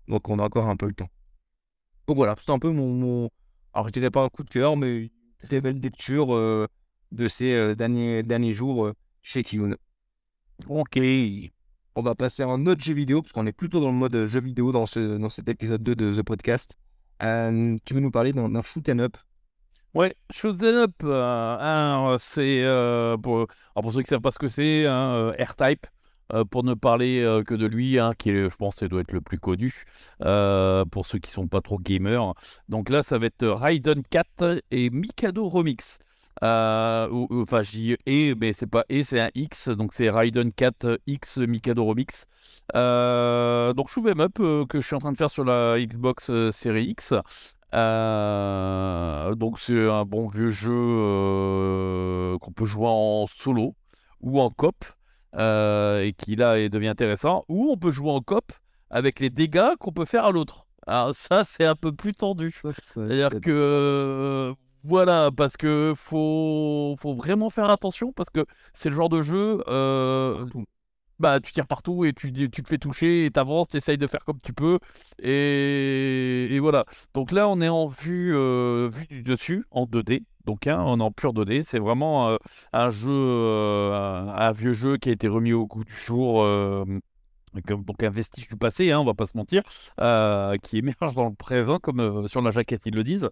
donc 0.07 0.29
on 0.29 0.39
a 0.39 0.43
encore 0.43 0.67
un 0.69 0.75
peu 0.77 0.85
le 0.87 0.93
temps. 0.93 1.09
Donc 2.07 2.17
voilà, 2.17 2.35
c'est 2.39 2.51
un 2.51 2.59
peu 2.59 2.69
mon, 2.69 3.29
alors 3.73 3.87
je 3.87 3.93
dirais 3.93 4.11
pas 4.11 4.23
un 4.23 4.29
coup 4.29 4.43
de 4.43 4.49
cœur, 4.49 4.77
mais 4.77 5.03
une 5.03 5.09
très 5.41 5.61
belle 5.61 5.79
lecture 5.79 6.35
euh, 6.35 6.67
de 7.13 7.27
ces 7.27 7.53
euh, 7.53 7.75
derniers, 7.75 8.23
derniers 8.23 8.53
jours 8.53 8.85
euh, 8.85 8.93
chez 9.21 9.43
Kiyun. 9.43 9.75
Ok. 10.67 10.99
On 11.95 12.01
va 12.01 12.15
passer 12.15 12.41
à 12.43 12.47
un 12.47 12.65
autre 12.65 12.81
jeu 12.81 12.93
vidéo, 12.93 13.21
parce 13.21 13.31
qu'on 13.31 13.45
est 13.45 13.53
plutôt 13.53 13.79
dans 13.79 13.91
le 13.91 13.97
mode 13.97 14.15
euh, 14.15 14.25
jeu 14.25 14.41
vidéo 14.41 14.71
dans, 14.71 14.85
ce, 14.85 15.17
dans 15.17 15.29
cet 15.29 15.47
épisode 15.47 15.83
2 15.83 15.95
de 15.95 16.13
The 16.15 16.23
Podcast. 16.23 16.75
Tu 17.19 17.93
veux 17.93 17.99
nous 17.99 18.11
parler 18.11 18.33
d'un 18.33 18.61
shoot 18.61 18.87
'em 18.89 18.99
up? 18.99 19.15
Ouais, 19.93 20.15
Shoot'em 20.31 20.75
Up, 20.75 22.19
c'est 22.19 22.63
pour, 23.21 23.47
pour 23.75 23.93
ceux 23.93 24.01
qui 24.01 24.05
ne 24.05 24.15
savent 24.15 24.21
pas 24.21 24.31
ce 24.31 24.39
que 24.39 24.47
c'est, 24.47 24.87
hein, 24.87 25.31
R-Type, 25.39 25.85
euh, 26.31 26.45
pour 26.45 26.63
ne 26.63 26.73
parler 26.73 27.21
euh, 27.21 27.43
que 27.43 27.53
de 27.53 27.65
lui, 27.65 27.99
hein, 27.99 28.13
qui 28.17 28.29
est, 28.31 28.49
je 28.49 28.55
pense, 28.55 28.81
doit 28.83 29.01
être 29.01 29.11
le 29.11 29.21
plus 29.21 29.39
connu 29.39 29.83
euh, 30.23 30.85
pour 30.85 31.05
ceux 31.05 31.19
qui 31.19 31.31
sont 31.31 31.47
pas 31.47 31.61
trop 31.61 31.77
gamers. 31.79 32.33
Donc 32.69 32.89
là, 32.89 33.03
ça 33.03 33.17
va 33.17 33.25
être 33.27 33.45
Raiden 33.47 34.03
4 34.09 34.61
et 34.71 34.89
Mikado 34.89 35.47
Remix. 35.47 35.97
Ou- 36.41 37.27
ou- 37.29 37.41
enfin, 37.43 37.61
je 37.61 37.71
dis 37.71 37.95
et, 38.05 38.35
mais 38.35 38.53
c'est 38.53 38.67
pas 38.67 38.83
et, 38.89 39.03
c'est 39.03 39.19
un 39.19 39.29
X, 39.35 39.69
donc 39.69 39.93
c'est 39.93 40.09
Raiden 40.09 40.51
4 40.51 40.99
X 41.07 41.37
Mikado 41.37 41.85
Remix. 41.85 42.25
Donc 42.73 43.89
Shoot'em 43.89 44.19
Up 44.21 44.37
euh, 44.39 44.65
que 44.65 44.81
je 44.81 44.85
suis 44.87 44.95
en 44.95 44.99
train 44.99 45.11
de 45.11 45.17
faire 45.17 45.29
sur 45.29 45.43
la 45.45 45.77
Xbox 45.79 46.31
Series 46.51 46.85
X. 46.89 47.13
Donc 47.71 49.59
c'est 49.59 49.89
un 49.89 50.05
bon 50.05 50.27
vieux 50.27 50.51
jeu 50.51 50.69
qu'on 52.39 52.51
peut 52.51 52.65
jouer 52.65 52.87
en 52.89 53.25
solo 53.27 53.75
ou 54.21 54.39
en 54.41 54.49
euh, 54.49 54.69
et 55.37 56.13
qui 56.17 56.35
là 56.35 56.59
est- 56.59 56.69
devient 56.69 56.89
intéressant 56.89 57.43
ou 57.49 57.69
on 57.71 57.77
peut 57.77 57.91
jouer 57.91 58.11
en 58.11 58.21
coop 58.21 58.51
avec 58.89 59.19
les 59.19 59.29
dégâts 59.29 59.75
qu'on 59.79 59.91
peut 59.91 60.05
faire 60.05 60.25
à 60.25 60.31
l'autre. 60.31 60.65
Alors 60.87 61.15
ça 61.15 61.43
c'est 61.45 61.65
un 61.65 61.75
peu 61.75 61.91
plus 61.93 62.13
tendu. 62.13 62.53
C'est-à-dire 62.93 63.29
que 63.41 63.49
euh, 63.51 64.53
voilà 64.83 65.29
parce 65.35 65.57
que 65.57 65.93
faut 65.95 66.95
faut 66.99 67.15
vraiment 67.15 67.49
faire 67.49 67.69
attention 67.69 68.11
parce 68.13 68.29
que 68.29 68.45
c'est 68.73 68.89
le 68.89 68.95
genre 68.95 69.09
de 69.09 69.21
jeu 69.21 69.63
euh, 69.67 70.45
bah, 71.19 71.39
tu 71.39 71.51
tires 71.53 71.67
partout 71.67 72.05
et 72.05 72.13
tu, 72.13 72.31
tu 72.33 72.49
te 72.63 72.67
fais 72.67 72.77
toucher 72.77 73.25
et 73.25 73.31
t'avances, 73.31 73.67
t'essayes 73.69 73.97
de 73.97 74.07
faire 74.07 74.23
comme 74.25 74.39
tu 74.41 74.53
peux. 74.53 74.79
Et, 75.21 76.47
et 76.51 76.59
voilà. 76.59 76.85
Donc 77.13 77.31
là, 77.31 77.47
on 77.49 77.61
est 77.61 77.69
en 77.69 77.87
vue, 77.87 78.35
euh, 78.35 78.89
vue 78.91 79.05
du 79.07 79.23
dessus, 79.23 79.65
en 79.71 79.85
2D. 79.85 80.23
Donc, 80.45 80.67
hein, 80.67 80.81
on 80.85 80.99
en 80.99 81.11
pur 81.11 81.33
2D. 81.33 81.63
C'est 81.63 81.79
vraiment 81.79 82.29
euh, 82.29 82.37
un 82.73 82.89
jeu, 82.89 83.11
euh, 83.11 84.25
un, 84.27 84.51
vieux 84.51 84.73
jeu 84.73 84.97
qui 84.97 85.09
a 85.09 85.11
été 85.13 85.27
remis 85.27 85.53
au 85.53 85.65
goût 85.65 85.83
du 85.83 85.93
jour. 85.93 86.43
euh, 86.43 86.85
donc 87.53 88.01
un 88.01 88.09
vestige 88.09 88.47
du 88.47 88.55
passé, 88.55 88.91
hein, 88.91 88.99
on 88.99 89.05
va 89.05 89.13
pas 89.13 89.27
se 89.27 89.37
mentir, 89.37 89.61
qui 90.63 90.77
émerge 90.79 91.13
dans 91.15 91.29
le 91.29 91.35
présent, 91.35 91.77
comme 91.77 92.27
sur 92.27 92.41
la 92.41 92.49
jaquette 92.49 92.81
ils 92.85 92.95
le 92.95 93.03
disent. 93.03 93.29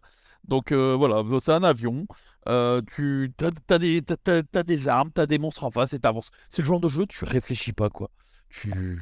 Donc 0.47 0.71
voilà, 0.73 1.23
c'est 1.39 1.51
un 1.51 1.63
avion. 1.63 2.05
tu 2.45 3.33
as, 3.41 3.79
des, 3.79 4.87
armes, 4.87 5.11
tu 5.13 5.21
as 5.21 5.25
des 5.25 5.39
monstres 5.39 5.63
en 5.63 5.71
face 5.71 5.93
et 5.93 5.99
t'avances. 5.99 6.29
C'est 6.51 6.61
le 6.61 6.67
genre 6.67 6.79
de 6.79 6.87
jeu, 6.87 7.07
tu 7.07 7.25
réfléchis 7.25 7.73
pas 7.73 7.89
quoi. 7.89 8.11
Tu, 8.49 9.01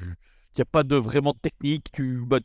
y 0.57 0.61
a 0.61 0.65
pas 0.65 0.83
de 0.83 0.95
vraiment 0.95 1.33
de 1.33 1.39
technique. 1.39 1.91
Tu, 1.91 2.23
bah, 2.25 2.39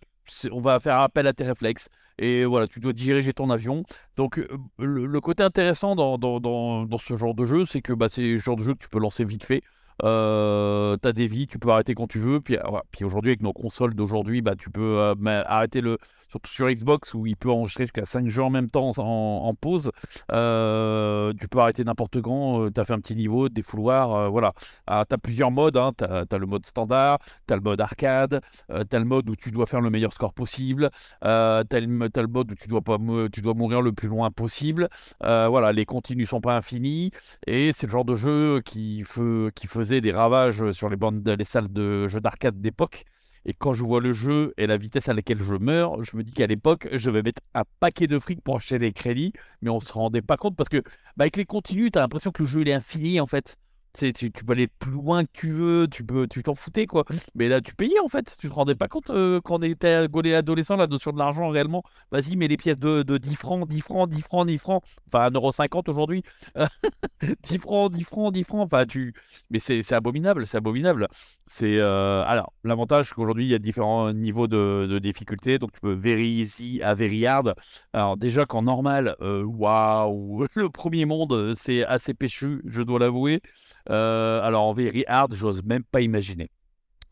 on 0.51 0.61
va 0.61 0.81
faire 0.81 0.99
appel 1.01 1.27
à 1.27 1.33
tes 1.33 1.45
réflexes 1.45 1.89
et 2.19 2.45
voilà, 2.45 2.69
tu 2.69 2.81
dois 2.81 2.93
diriger 2.93 3.33
ton 3.33 3.51
avion. 3.51 3.83
Donc 4.17 4.39
euh, 4.39 4.47
le, 4.79 5.21
côté 5.21 5.43
intéressant 5.43 5.97
dans 5.97 6.99
ce 6.99 7.17
genre 7.17 7.35
de 7.35 7.45
jeu, 7.45 7.67
c'est 7.67 7.83
que 7.83 7.93
bah, 7.93 8.09
c'est 8.09 8.23
le 8.23 8.39
genre 8.39 8.57
de 8.57 8.63
jeu 8.63 8.75
que 8.75 8.83
tu 8.83 8.89
peux 8.89 9.01
lancer 9.01 9.25
vite 9.25 9.45
fait. 9.45 9.63
Euh, 10.03 10.97
t'as 10.97 11.13
des 11.13 11.27
vies, 11.27 11.47
tu 11.47 11.59
peux 11.59 11.71
arrêter 11.71 11.95
quand 11.95 12.07
tu 12.07 12.19
veux. 12.19 12.41
Puis, 12.41 12.57
aujourd'hui, 13.05 13.31
avec 13.31 13.43
nos 13.43 13.53
consoles 13.53 13.95
d'aujourd'hui, 13.95 14.43
bah, 14.43 14.55
tu 14.57 14.71
peux 14.71 15.15
arrêter 15.47 15.81
le. 15.81 15.99
Surtout 16.29 16.51
sur 16.51 16.67
Xbox 16.67 17.15
où 17.15 17.27
il 17.27 17.37
peut 17.37 17.49
enregistrer 17.49 17.85
jusqu'à 17.85 18.07
5 18.07 18.27
jeux 18.27 18.43
en 18.43 18.51
même 18.51 18.69
temps 18.69 18.91
en, 18.99 19.55
pause. 19.55 19.93
Tu 20.29 21.49
peux 21.49 21.59
arrêter 21.59 21.85
n'importe 21.85 22.21
quand. 22.21 22.71
tu 22.73 22.81
as 22.81 22.85
fait 22.85 22.93
un 22.93 22.99
petit 22.99 23.15
niveau, 23.15 23.49
des 23.49 23.63
fouloirs. 23.63 24.33
voilà. 24.33 24.53
Ah, 24.89 25.05
tu 25.09 25.15
as 25.15 25.19
plusieurs 25.19 25.53
modes. 25.53 25.77
Hein. 25.77 25.91
Tu 25.97 26.05
as, 26.05 26.39
le 26.39 26.47
mode 26.47 26.67
standard, 26.67 27.19
tu 27.47 27.53
as 27.53 27.57
le 27.57 27.63
mode 27.63 27.81
arcade, 27.81 28.41
euh, 28.71 28.85
tu 28.89 28.97
as 28.97 28.99
le 28.99 29.05
mode 29.05 29.29
où 29.29 29.37
tu 29.37 29.51
dois 29.51 29.67
faire 29.67 29.81
le 29.81 29.91
meilleur 29.91 30.13
score 30.13 30.35
possible. 30.35 30.91
Euh, 31.25 31.63
tu 31.69 31.77
as, 31.77 31.81
le 31.81 32.27
mode 32.27 32.53
où 32.53 32.55
tu 32.55 32.69
dois, 32.69 32.81
pas, 32.81 32.99
tu 33.33 33.41
dois 33.41 33.55
mourir 33.55 33.83
le 33.83 33.93
plus 33.93 34.09
loin 34.09 34.31
possible. 34.31 34.89
Voilà, 35.21 35.73
les 35.73 35.85
continues 35.85 36.27
sont 36.27 36.41
pas 36.41 36.57
infinies. 36.57 37.11
Et 37.47 37.73
c'est 37.75 37.87
le 37.87 37.93
genre 37.93 38.05
de 38.05 38.17
jeu 38.17 38.61
qui, 38.65 39.05
faisait 39.05 39.84
des 39.85 40.13
ravages 40.13 40.73
sur 40.73 40.89
les, 40.89 40.97
bandes, 40.97 41.27
les 41.27 41.45
salles 41.45 41.73
de 41.73 42.09
jeux 42.09 42.21
d'arcade 42.21 42.61
d'époque. 42.61 43.05
Et 43.47 43.53
quand 43.53 43.75
je 43.75 43.83
vois 43.83 44.01
le 44.01 44.13
jeu 44.13 44.55
et 44.57 44.67
la 44.67 44.77
vitesse 44.77 45.09
à 45.09 45.15
laquelle 45.15 45.43
je 45.43 45.55
meurs, 45.55 46.03
je 46.03 46.17
me 46.17 46.23
dis 46.23 46.33
qu'à 46.33 46.47
l'époque, 46.47 46.89
je 46.93 47.11
vais 47.11 47.23
mettre 47.23 47.43
un 47.55 47.65
paquet 47.79 48.07
de 48.07 48.19
fric 48.19 48.41
pour 48.43 48.57
acheter 48.57 48.79
des 48.79 48.93
crédits, 48.93 49.33
mais 49.61 49.69
on 49.71 49.81
se 49.81 49.93
rendait 49.93 50.23
pas 50.23 50.37
compte 50.37 50.57
parce 50.57 50.71
que 50.71 50.79
bah, 51.17 51.25
avec 51.25 51.37
les 51.37 51.45
continues, 51.45 51.91
tu 51.91 51.99
l'impression 51.99 52.31
que 52.31 52.43
le 52.43 52.49
jeu 52.49 52.67
est 52.67 52.73
infini 52.73 53.21
en 53.21 53.27
fait. 53.27 53.59
Tu, 53.97 54.31
peux 54.31 54.53
aller 54.53 54.67
plus 54.67 54.91
loin 54.91 55.25
que 55.25 55.31
tu 55.33 55.51
veux, 55.53 55.87
tu 55.89 56.05
peux, 56.05 56.27
tu 56.27 56.43
t'en 56.43 56.57
foutais 56.57 56.87
quoi. 56.87 57.05
Mais 57.37 57.47
là, 57.49 57.61
tu 57.61 57.75
payais 57.77 58.01
en 58.01 58.09
fait. 58.09 58.37
Tu 58.41 58.49
te 58.49 58.53
rendais 58.53 58.75
pas 58.75 58.89
compte 58.89 59.11
euh, 59.11 59.41
quand 59.41 59.61
on 59.61 59.63
était 59.63 59.95
adolescent, 60.35 60.75
la 60.77 60.89
notion 60.89 61.13
de 61.13 61.19
l'argent 61.19 61.49
réellement. 61.49 61.85
Vas-y, 62.11 62.35
mets 62.37 62.49
les 62.49 62.57
pièces 62.57 62.79
de, 62.79 63.03
de 63.05 63.19
10 63.19 63.37
francs, 63.37 63.69
10 63.69 63.81
francs, 63.83 64.11
10 64.11 64.23
francs, 64.23 64.47
10 64.49 64.59
francs. 64.59 64.83
Enfin, 65.07 65.31
1,50€ 65.31 65.89
aujourd'hui. 65.89 66.25
10 67.43 67.59
francs, 67.59 67.93
10 67.93 68.05
francs, 68.05 68.33
10 68.35 68.45
francs. 68.45 68.67
Enfin, 68.73 68.85
tu. 68.85 69.15
Mais 69.51 69.61
c'est 69.61 69.83
c'est 69.83 69.95
abominable, 69.95 70.47
c'est 70.47 70.57
abominable. 70.57 71.07
C'est. 71.47 71.79
euh, 71.79 72.25
Alors, 72.27 72.53
l'avantage, 72.65 73.09
c'est 73.09 73.15
qu'aujourd'hui, 73.15 73.45
il 73.47 73.51
y 73.53 73.55
a 73.55 73.59
différents 73.59 74.13
niveaux 74.13 74.47
de, 74.49 74.87
de 74.91 74.99
difficulté. 74.99 75.59
Donc, 75.59 75.73
tu 75.73 75.81
peux 75.81 75.93
very 75.95 76.27
easy 76.29 76.83
à 76.83 76.95
very 76.95 77.27
hard. 77.27 77.55
Alors, 77.93 78.17
déjà 78.17 78.45
qu'en 78.45 78.63
normal, 78.63 79.17
euh, 79.21 79.45
waouh, 79.45 80.47
le 80.55 80.69
premier 80.71 81.05
monde, 81.05 81.55
c'est 81.57 81.85
assez 81.85 82.15
péchu, 82.15 82.61
je 82.67 82.83
dois 82.83 82.99
l'avouer. 82.99 83.41
Euh, 83.91 84.41
alors, 84.43 84.65
en 84.65 84.73
very 84.73 85.05
hard, 85.07 85.35
j'ose 85.35 85.63
même 85.65 85.85
pas 85.85 86.01
imaginer. 86.01 86.51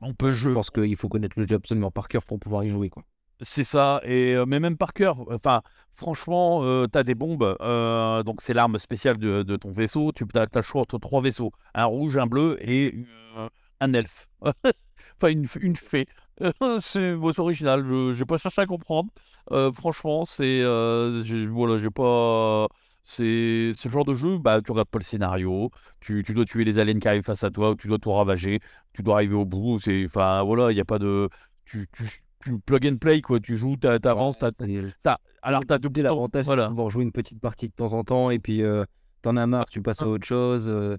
On 0.00 0.14
peut 0.14 0.32
Je 0.32 0.50
jouer. 0.50 0.54
pense 0.54 0.70
qu'il 0.70 0.96
faut 0.96 1.08
connaître 1.08 1.38
le 1.38 1.46
jeu 1.46 1.56
absolument 1.56 1.90
par 1.90 2.08
cœur 2.08 2.24
pour 2.24 2.38
pouvoir 2.38 2.64
y 2.64 2.70
jouer. 2.70 2.90
Quoi. 2.90 3.04
C'est 3.40 3.64
ça, 3.64 4.00
et 4.04 4.34
euh, 4.34 4.46
mais 4.46 4.60
même 4.60 4.76
par 4.76 4.92
cœur. 4.92 5.18
Enfin, 5.32 5.62
franchement, 5.94 6.62
euh, 6.64 6.86
t'as 6.86 7.02
des 7.02 7.14
bombes, 7.16 7.56
euh, 7.60 8.22
donc 8.22 8.40
c'est 8.40 8.54
l'arme 8.54 8.78
spéciale 8.78 9.18
de, 9.18 9.42
de 9.42 9.56
ton 9.56 9.70
vaisseau. 9.72 10.12
Tu 10.12 10.24
as, 10.34 10.46
le 10.54 10.62
choix 10.62 10.82
entre 10.82 10.98
trois 10.98 11.20
vaisseaux, 11.22 11.50
un 11.74 11.84
rouge, 11.86 12.16
un 12.16 12.26
bleu 12.26 12.56
et 12.60 12.94
euh, 13.36 13.48
un 13.80 13.92
elfe. 13.94 14.28
enfin, 14.42 15.28
une, 15.28 15.46
une 15.60 15.76
fée. 15.76 16.06
c'est 16.80 17.12
original. 17.14 17.84
Je 17.86 18.14
j'ai 18.14 18.24
pas 18.24 18.36
cherché 18.36 18.60
à 18.62 18.66
comprendre. 18.66 19.10
Euh, 19.50 19.72
franchement, 19.72 20.24
c'est 20.24 20.60
euh, 20.62 21.24
voilà, 21.50 21.78
j'ai 21.78 21.90
pas. 21.90 22.68
C'est 23.04 23.72
le 23.84 23.90
genre 23.90 24.04
de 24.04 24.14
jeu, 24.14 24.38
bah, 24.38 24.60
tu 24.62 24.70
regardes 24.70 24.88
pas 24.88 24.98
le 24.98 25.04
scénario, 25.04 25.70
tu, 26.00 26.22
tu 26.24 26.34
dois 26.34 26.44
tuer 26.44 26.64
les 26.64 26.78
aliens 26.78 26.98
qui 27.00 27.08
arrivent 27.08 27.24
face 27.24 27.42
à 27.42 27.50
toi, 27.50 27.70
ou 27.70 27.74
tu 27.74 27.88
dois 27.88 27.98
tout 27.98 28.12
ravager, 28.12 28.60
tu 28.92 29.02
dois 29.02 29.16
arriver 29.16 29.34
au 29.34 29.44
bout. 29.44 29.80
C'est, 29.80 30.04
enfin, 30.04 30.42
voilà, 30.44 30.70
il 30.70 30.74
n'y 30.76 30.80
a 30.80 30.84
pas 30.84 30.98
de. 31.00 31.28
Tu, 31.64 31.86
tu, 31.92 32.04
tu 32.44 32.58
plug 32.60 32.86
and 32.86 32.96
play, 32.98 33.20
quoi. 33.20 33.40
Tu 33.40 33.56
joues, 33.56 33.76
t'a- 33.76 33.98
t'avances, 33.98 34.36
C'est- 34.38 34.92
t'as- 35.02 35.18
alors 35.42 35.62
t'as 35.66 35.78
boutons, 35.78 36.02
l'avantage, 36.02 36.44
c'est 36.44 36.50
de 36.50 36.54
Voilà. 36.54 36.68
pouvoir 36.68 36.90
jouer 36.90 37.02
une 37.02 37.12
petite 37.12 37.40
partie 37.40 37.68
de 37.68 37.72
temps 37.72 37.92
en 37.92 38.04
temps 38.04 38.30
et 38.30 38.38
puis 38.38 38.62
euh, 38.62 38.84
t'en 39.22 39.36
as 39.36 39.46
marre, 39.46 39.66
tu 39.68 39.82
passes 39.82 40.02
à 40.02 40.08
autre 40.08 40.26
chose. 40.26 40.68
euh, 40.68 40.96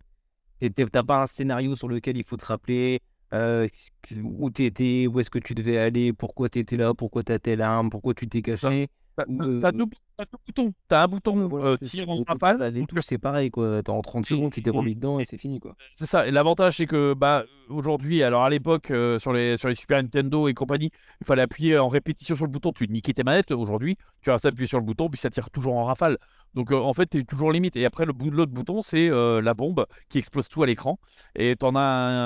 T'as 0.92 1.04
pas 1.04 1.24
un 1.24 1.26
scénario 1.26 1.76
sur 1.76 1.89
lequel 1.89 2.18
il 2.18 2.24
faut 2.24 2.38
te 2.38 2.46
rappeler 2.46 3.02
euh, 3.34 3.68
ce 4.08 4.16
où 4.16 4.50
t'étais, 4.50 5.08
où 5.08 5.20
est-ce 5.20 5.30
que 5.30 5.39
tu 5.39 5.54
devais 5.56 5.78
aller, 5.78 6.13
pourquoi 6.13 6.50
t'étais 6.50 6.78
là, 6.78 6.94
pourquoi 6.94 7.24
t'as 7.24 7.39
telle 7.39 7.62
arme, 7.62 7.89
pourquoi 7.89 8.13
tu 8.13 8.28
t'es 8.30 8.42
caché. 8.42 8.88
T'as 9.16 9.26
euh, 9.42 9.62
deux, 9.72 9.86
t'as 10.17 10.26
deux 10.26 10.38
boutons. 10.45 10.73
T'as 10.88 11.04
un 11.04 11.08
bouton 11.08 11.47
voilà, 11.47 11.65
euh, 11.71 11.78
tir 11.78 12.10
en 12.10 12.17
rafale. 12.28 12.58
bah, 12.58 12.69
les 12.69 12.82
ou 12.82 12.86
touches, 12.86 13.06
c'est 13.06 13.17
pareil, 13.17 13.49
quoi. 13.52 13.82
T'as- 13.84 13.91
En 13.91 14.02
30 14.02 14.26
secondes, 14.26 14.52
tu 14.52 14.62
t'es 14.62 14.69
remis 14.69 14.95
dedans 14.95 15.19
et 15.19 15.26
c'est 15.26 15.38
fini, 15.38 15.60
quoi. 15.60 15.76
C'est 15.95 16.06
ça. 16.06 16.28
Et 16.28 16.32
l'avantage, 16.32 16.78
c'est 16.78 16.86
que 16.86 17.13
bah, 17.13 17.43
aujourd'hui, 17.69 18.23
alors 18.23 18.43
à 18.43 18.49
l'époque, 18.49 18.91
euh, 18.91 19.19
sur, 19.19 19.34
les, 19.34 19.58
sur 19.58 19.69
les 19.69 19.76
Super 19.76 20.02
Nintendo 20.02 20.47
et 20.47 20.54
compagnie, 20.54 20.91
il 21.21 21.26
fallait 21.28 21.41
appuyer 21.43 21.78
en 21.78 21.88
répétition 21.88 22.36
sur 22.36 22.45
le 22.45 22.52
bouton, 22.52 22.71
tu 22.71 22.88
niquais 22.88 23.13
tes 23.13 23.23
manettes. 23.23 23.52
Aujourd'hui, 23.52 23.97
tu 24.21 24.30
restes 24.30 24.45
appuyé 24.45 24.67
sur 24.67 24.80
le 24.80 24.86
bouton, 24.86 25.10
puis 25.10 25.19
ça 25.19 25.30
tire 25.30 25.49
toujours 25.49 25.76
en 25.76 25.86
rafale. 25.86 26.17
Donc 26.54 26.71
euh, 26.71 26.76
en 26.78 26.93
fait, 26.93 27.10
tu 27.10 27.19
es 27.19 27.23
toujours 27.23 27.52
limite. 27.52 27.76
Et 27.76 27.86
après, 27.86 28.06
le 28.06 28.13
bout 28.13 28.30
de 28.30 28.36
l'autre 28.36 28.52
bouton, 28.52 28.82
c'est 28.84 29.10
la 29.10 29.54
bombe 29.56 29.86
qui 30.10 30.19
explose 30.19 30.47
tout 30.49 30.62
à 30.63 30.67
l'écran. 30.67 30.99
Et 31.36 31.56
t'en 31.56 31.76
as 31.76 31.82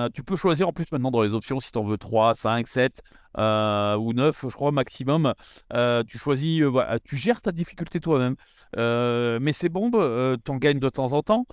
un- 0.06 0.10
tu 0.10 0.21
peux 0.23 0.36
choisir 0.36 0.67
en 0.67 0.73
plus 0.73 0.86
maintenant 0.91 1.12
dans 1.12 1.21
les 1.23 1.34
options 1.34 1.60
si 1.62 1.71
tu 1.71 1.78
en 1.78 1.84
veux 1.84 1.97
3, 1.97 2.36
5, 2.36 2.67
7 2.67 3.02
euh, 3.38 3.95
ou 3.97 4.13
9, 4.13 4.45
je 4.50 4.54
crois, 4.54 4.71
maximum. 4.71 5.34
Euh, 5.73 6.04
tu 6.04 6.17
choisis, 6.17 6.62
euh, 6.62 6.97
tu 7.04 7.15
gères 7.15 7.41
ta 7.41 7.52
difficulté 7.52 8.00
toi-même. 8.00 8.36
Mais 8.76 9.54
ces 9.54 9.69
bombes, 9.69 10.38
t'en 10.43 10.58
gagnes 10.58 10.80
de 10.80 10.89
temps 10.89 11.13
en 11.13 11.21
temps. 11.23 11.45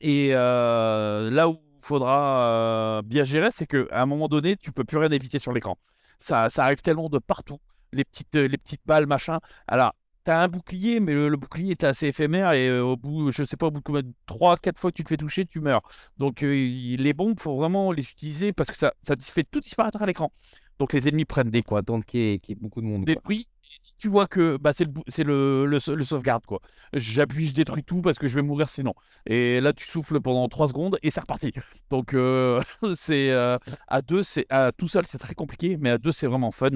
Et 0.00 0.30
là 0.32 1.48
où 1.48 1.60
il 1.76 1.84
faudra 1.84 3.02
bien 3.04 3.24
gérer, 3.24 3.50
c'est 3.52 3.66
qu'à 3.66 3.84
un 3.92 4.06
moment 4.06 4.28
donné, 4.28 4.56
tu 4.56 4.72
peux 4.72 4.84
plus 4.84 4.98
rien 4.98 5.10
éviter 5.10 5.38
sur 5.38 5.52
l'écran. 5.52 5.78
Ça, 6.18 6.48
arrive 6.56 6.82
tellement 6.82 7.08
de 7.08 7.18
partout. 7.18 7.58
Les 7.92 8.04
petites, 8.04 8.36
les 8.36 8.58
petites 8.58 8.82
balles, 8.86 9.06
machin. 9.06 9.40
Alors, 9.66 9.94
t'as 10.24 10.42
un 10.42 10.48
bouclier, 10.48 11.00
mais 11.00 11.12
le, 11.14 11.36
bouclier 11.36 11.72
est 11.72 11.84
assez 11.84 12.06
éphémère 12.08 12.52
et 12.52 12.78
au 12.80 12.96
bout, 12.96 13.32
je 13.32 13.42
sais 13.42 13.56
pas, 13.56 13.66
au 13.66 13.70
bout 13.70 13.80
de 13.80 13.84
combien, 13.84 14.02
3-4 14.28 14.78
fois 14.78 14.90
que 14.92 14.96
tu 14.96 15.02
te 15.02 15.08
fais 15.08 15.16
toucher, 15.16 15.46
tu 15.46 15.60
meurs. 15.60 15.82
Donc, 16.18 16.42
les 16.42 17.12
bombes, 17.14 17.38
faut 17.40 17.56
vraiment 17.56 17.92
les 17.92 18.02
utiliser 18.02 18.52
parce 18.52 18.70
que 18.70 18.76
ça, 18.76 18.92
ça 19.02 19.16
fait 19.18 19.46
tout 19.50 19.60
disparaître 19.60 20.02
à 20.02 20.06
l'écran. 20.06 20.32
Donc, 20.80 20.92
les 20.92 21.06
ennemis 21.08 21.24
prennent 21.26 21.50
des 21.50 21.62
qu'il 21.62 22.20
y, 22.20 22.32
ait 22.32 22.38
qu'il 22.40 22.56
y 22.56 22.58
ait 22.58 22.60
beaucoup 22.60 22.80
de 22.80 22.86
monde. 22.86 23.06
quoi. 23.06 23.22
détruit. 23.22 23.48
Et 23.62 23.76
si 23.78 23.94
tu 23.98 24.08
vois 24.08 24.26
que 24.26 24.56
bah, 24.56 24.72
c'est 24.72 24.84
le, 24.84 24.92
le, 25.24 25.66
le, 25.66 25.78
sau- 25.78 25.94
le 25.94 26.02
sauvegarde, 26.04 26.44
quoi. 26.44 26.60
J'appuie, 26.92 27.46
je 27.46 27.54
détruis 27.54 27.84
tout 27.84 28.02
parce 28.02 28.18
que 28.18 28.26
je 28.26 28.34
vais 28.34 28.42
mourir 28.42 28.68
sinon. 28.68 28.94
Et 29.26 29.60
là, 29.60 29.72
tu 29.72 29.86
souffles 29.86 30.20
pendant 30.20 30.48
3 30.48 30.66
secondes 30.68 30.98
et 31.02 31.10
c'est 31.10 31.20
reparti. 31.20 31.52
Donc, 31.88 32.14
euh, 32.14 32.60
c'est 32.96 33.30
euh, 33.30 33.58
à 33.88 34.02
deux, 34.02 34.22
c'est 34.24 34.46
à 34.50 34.72
tout 34.72 34.88
seul, 34.88 35.06
c'est 35.06 35.18
très 35.18 35.34
compliqué, 35.34 35.76
mais 35.78 35.90
à 35.90 35.98
deux, 35.98 36.12
c'est 36.12 36.26
vraiment 36.26 36.50
fun. 36.50 36.70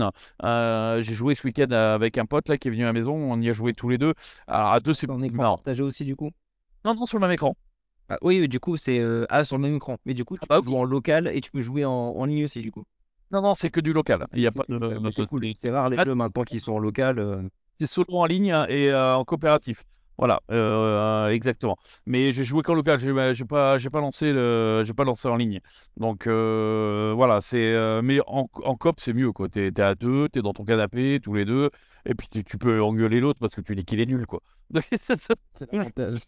Euh, 0.44 1.00
J'ai 1.02 1.14
joué 1.14 1.34
ce 1.34 1.46
week-end 1.46 1.70
avec 1.72 2.16
un 2.18 2.26
pote 2.26 2.48
là 2.48 2.58
qui 2.58 2.68
est 2.68 2.70
venu 2.70 2.84
à 2.84 2.86
la 2.86 2.92
maison, 2.92 3.14
on 3.14 3.40
y 3.40 3.48
a 3.48 3.52
joué 3.52 3.74
tous 3.74 3.88
les 3.88 3.98
deux. 3.98 4.14
Alors, 4.46 4.72
à 4.72 4.80
deux, 4.80 4.94
c'est 4.94 5.06
marrant. 5.36 5.56
partagé 5.56 5.82
aussi, 5.82 6.04
du 6.04 6.16
coup? 6.16 6.30
Non, 6.84 6.94
non, 6.94 7.06
sur 7.06 7.18
le 7.18 7.22
même 7.22 7.32
écran. 7.32 7.56
Ah, 8.08 8.18
Oui, 8.22 8.48
du 8.48 8.60
coup, 8.60 8.76
c'est 8.76 8.98
euh, 9.00 9.26
ah, 9.30 9.44
sur 9.44 9.56
le 9.56 9.62
même 9.62 9.76
écran. 9.76 9.98
Mais 10.04 10.14
du 10.14 10.24
coup, 10.24 10.36
tu 10.38 10.48
bah 10.48 10.60
peux 10.60 10.62
jouer 10.62 10.76
en 10.78 10.84
local 10.84 11.28
et 11.28 11.40
tu 11.40 11.50
peux 11.50 11.60
jouer 11.62 11.84
en, 11.84 11.90
en 11.92 12.24
ligne 12.26 12.44
aussi, 12.44 12.60
du 12.62 12.70
coup. 12.72 12.84
Non, 13.34 13.42
non, 13.42 13.54
c'est 13.54 13.70
que 13.70 13.80
du 13.80 13.92
local. 13.92 14.26
Il 14.32 14.40
y 14.42 14.46
a 14.46 14.52
pas 14.52 14.64
de. 14.68 14.78
C'est 15.10 15.22
de- 15.22 15.26
cool. 15.26 15.44
C'est 15.56 15.70
rare 15.70 15.90
les 15.90 15.98
jeux 15.98 16.14
maintenant 16.14 16.44
qui 16.44 16.60
sont 16.60 16.72
en 16.72 16.78
local. 16.78 17.18
euh. 17.18 17.42
c'est 17.78 17.86
solo 17.86 18.06
en 18.18 18.26
ligne 18.26 18.54
et 18.68 18.90
euh, 18.90 19.16
en 19.16 19.24
coopératif. 19.24 19.84
Voilà, 20.16 20.40
euh, 20.52 21.28
exactement. 21.30 21.76
Mais 22.06 22.32
j'ai 22.32 22.44
joué 22.44 22.62
qu'en 22.62 22.74
local, 22.74 23.00
j'ai 23.00 23.34
j'ai 23.34 23.44
pas, 23.44 23.78
j'ai 23.78 23.90
pas 23.90 24.00
lancé 24.00 24.32
le, 24.32 24.84
j'ai 24.86 24.94
pas 24.94 25.02
lancé 25.02 25.26
en 25.26 25.34
ligne. 25.34 25.60
Donc 25.96 26.26
voilà, 26.28 27.40
c'est, 27.40 28.00
mais 28.02 28.20
en, 28.28 28.48
en 28.52 28.76
coop 28.76 29.00
c'est 29.00 29.12
mieux 29.12 29.32
quoi. 29.32 29.48
T'es, 29.48 29.72
t'es 29.72 29.82
à 29.82 29.96
deux, 29.96 30.28
t'es 30.28 30.40
dans 30.40 30.52
ton 30.52 30.64
canapé 30.64 31.18
tous 31.20 31.34
les 31.34 31.44
deux, 31.44 31.70
et 32.06 32.14
puis 32.14 32.28
tu, 32.28 32.44
tu 32.44 32.58
peux 32.58 32.80
engueuler 32.80 33.20
l'autre 33.20 33.40
parce 33.40 33.54
que 33.56 33.60
tu 33.60 33.74
dis 33.74 33.84
qu'il 33.84 33.98
est 34.00 34.06
nul 34.06 34.24
quoi. 34.26 34.40
Donc, 34.70 34.84
ça- 35.00 35.16
ça- 35.16 35.34
C'est 35.54 35.72
l'avantage. 35.72 36.20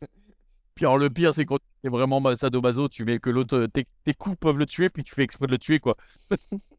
puis 0.75 0.85
alors 0.85 0.99
le 0.99 1.09
pire 1.11 1.35
c'est 1.35 1.45
quand 1.47 1.59
t'es 1.83 1.89
vraiment 1.89 2.21
ma- 2.21 2.37
sadomaso, 2.37 2.89
tu 2.89 3.05
mets 3.05 3.19
que 3.21 3.31
l'autre, 3.31 3.67
tes, 3.73 3.87
tes 4.05 4.15
coups 4.15 4.37
peuvent 4.39 4.59
le 4.59 4.67
tuer, 4.67 4.91
puis 4.91 5.05
tu 5.05 5.15
fais 5.15 5.23
exprès 5.23 5.47
de 5.47 5.53
le 5.53 5.59
tuer 5.59 5.79
quoi. 5.79 5.97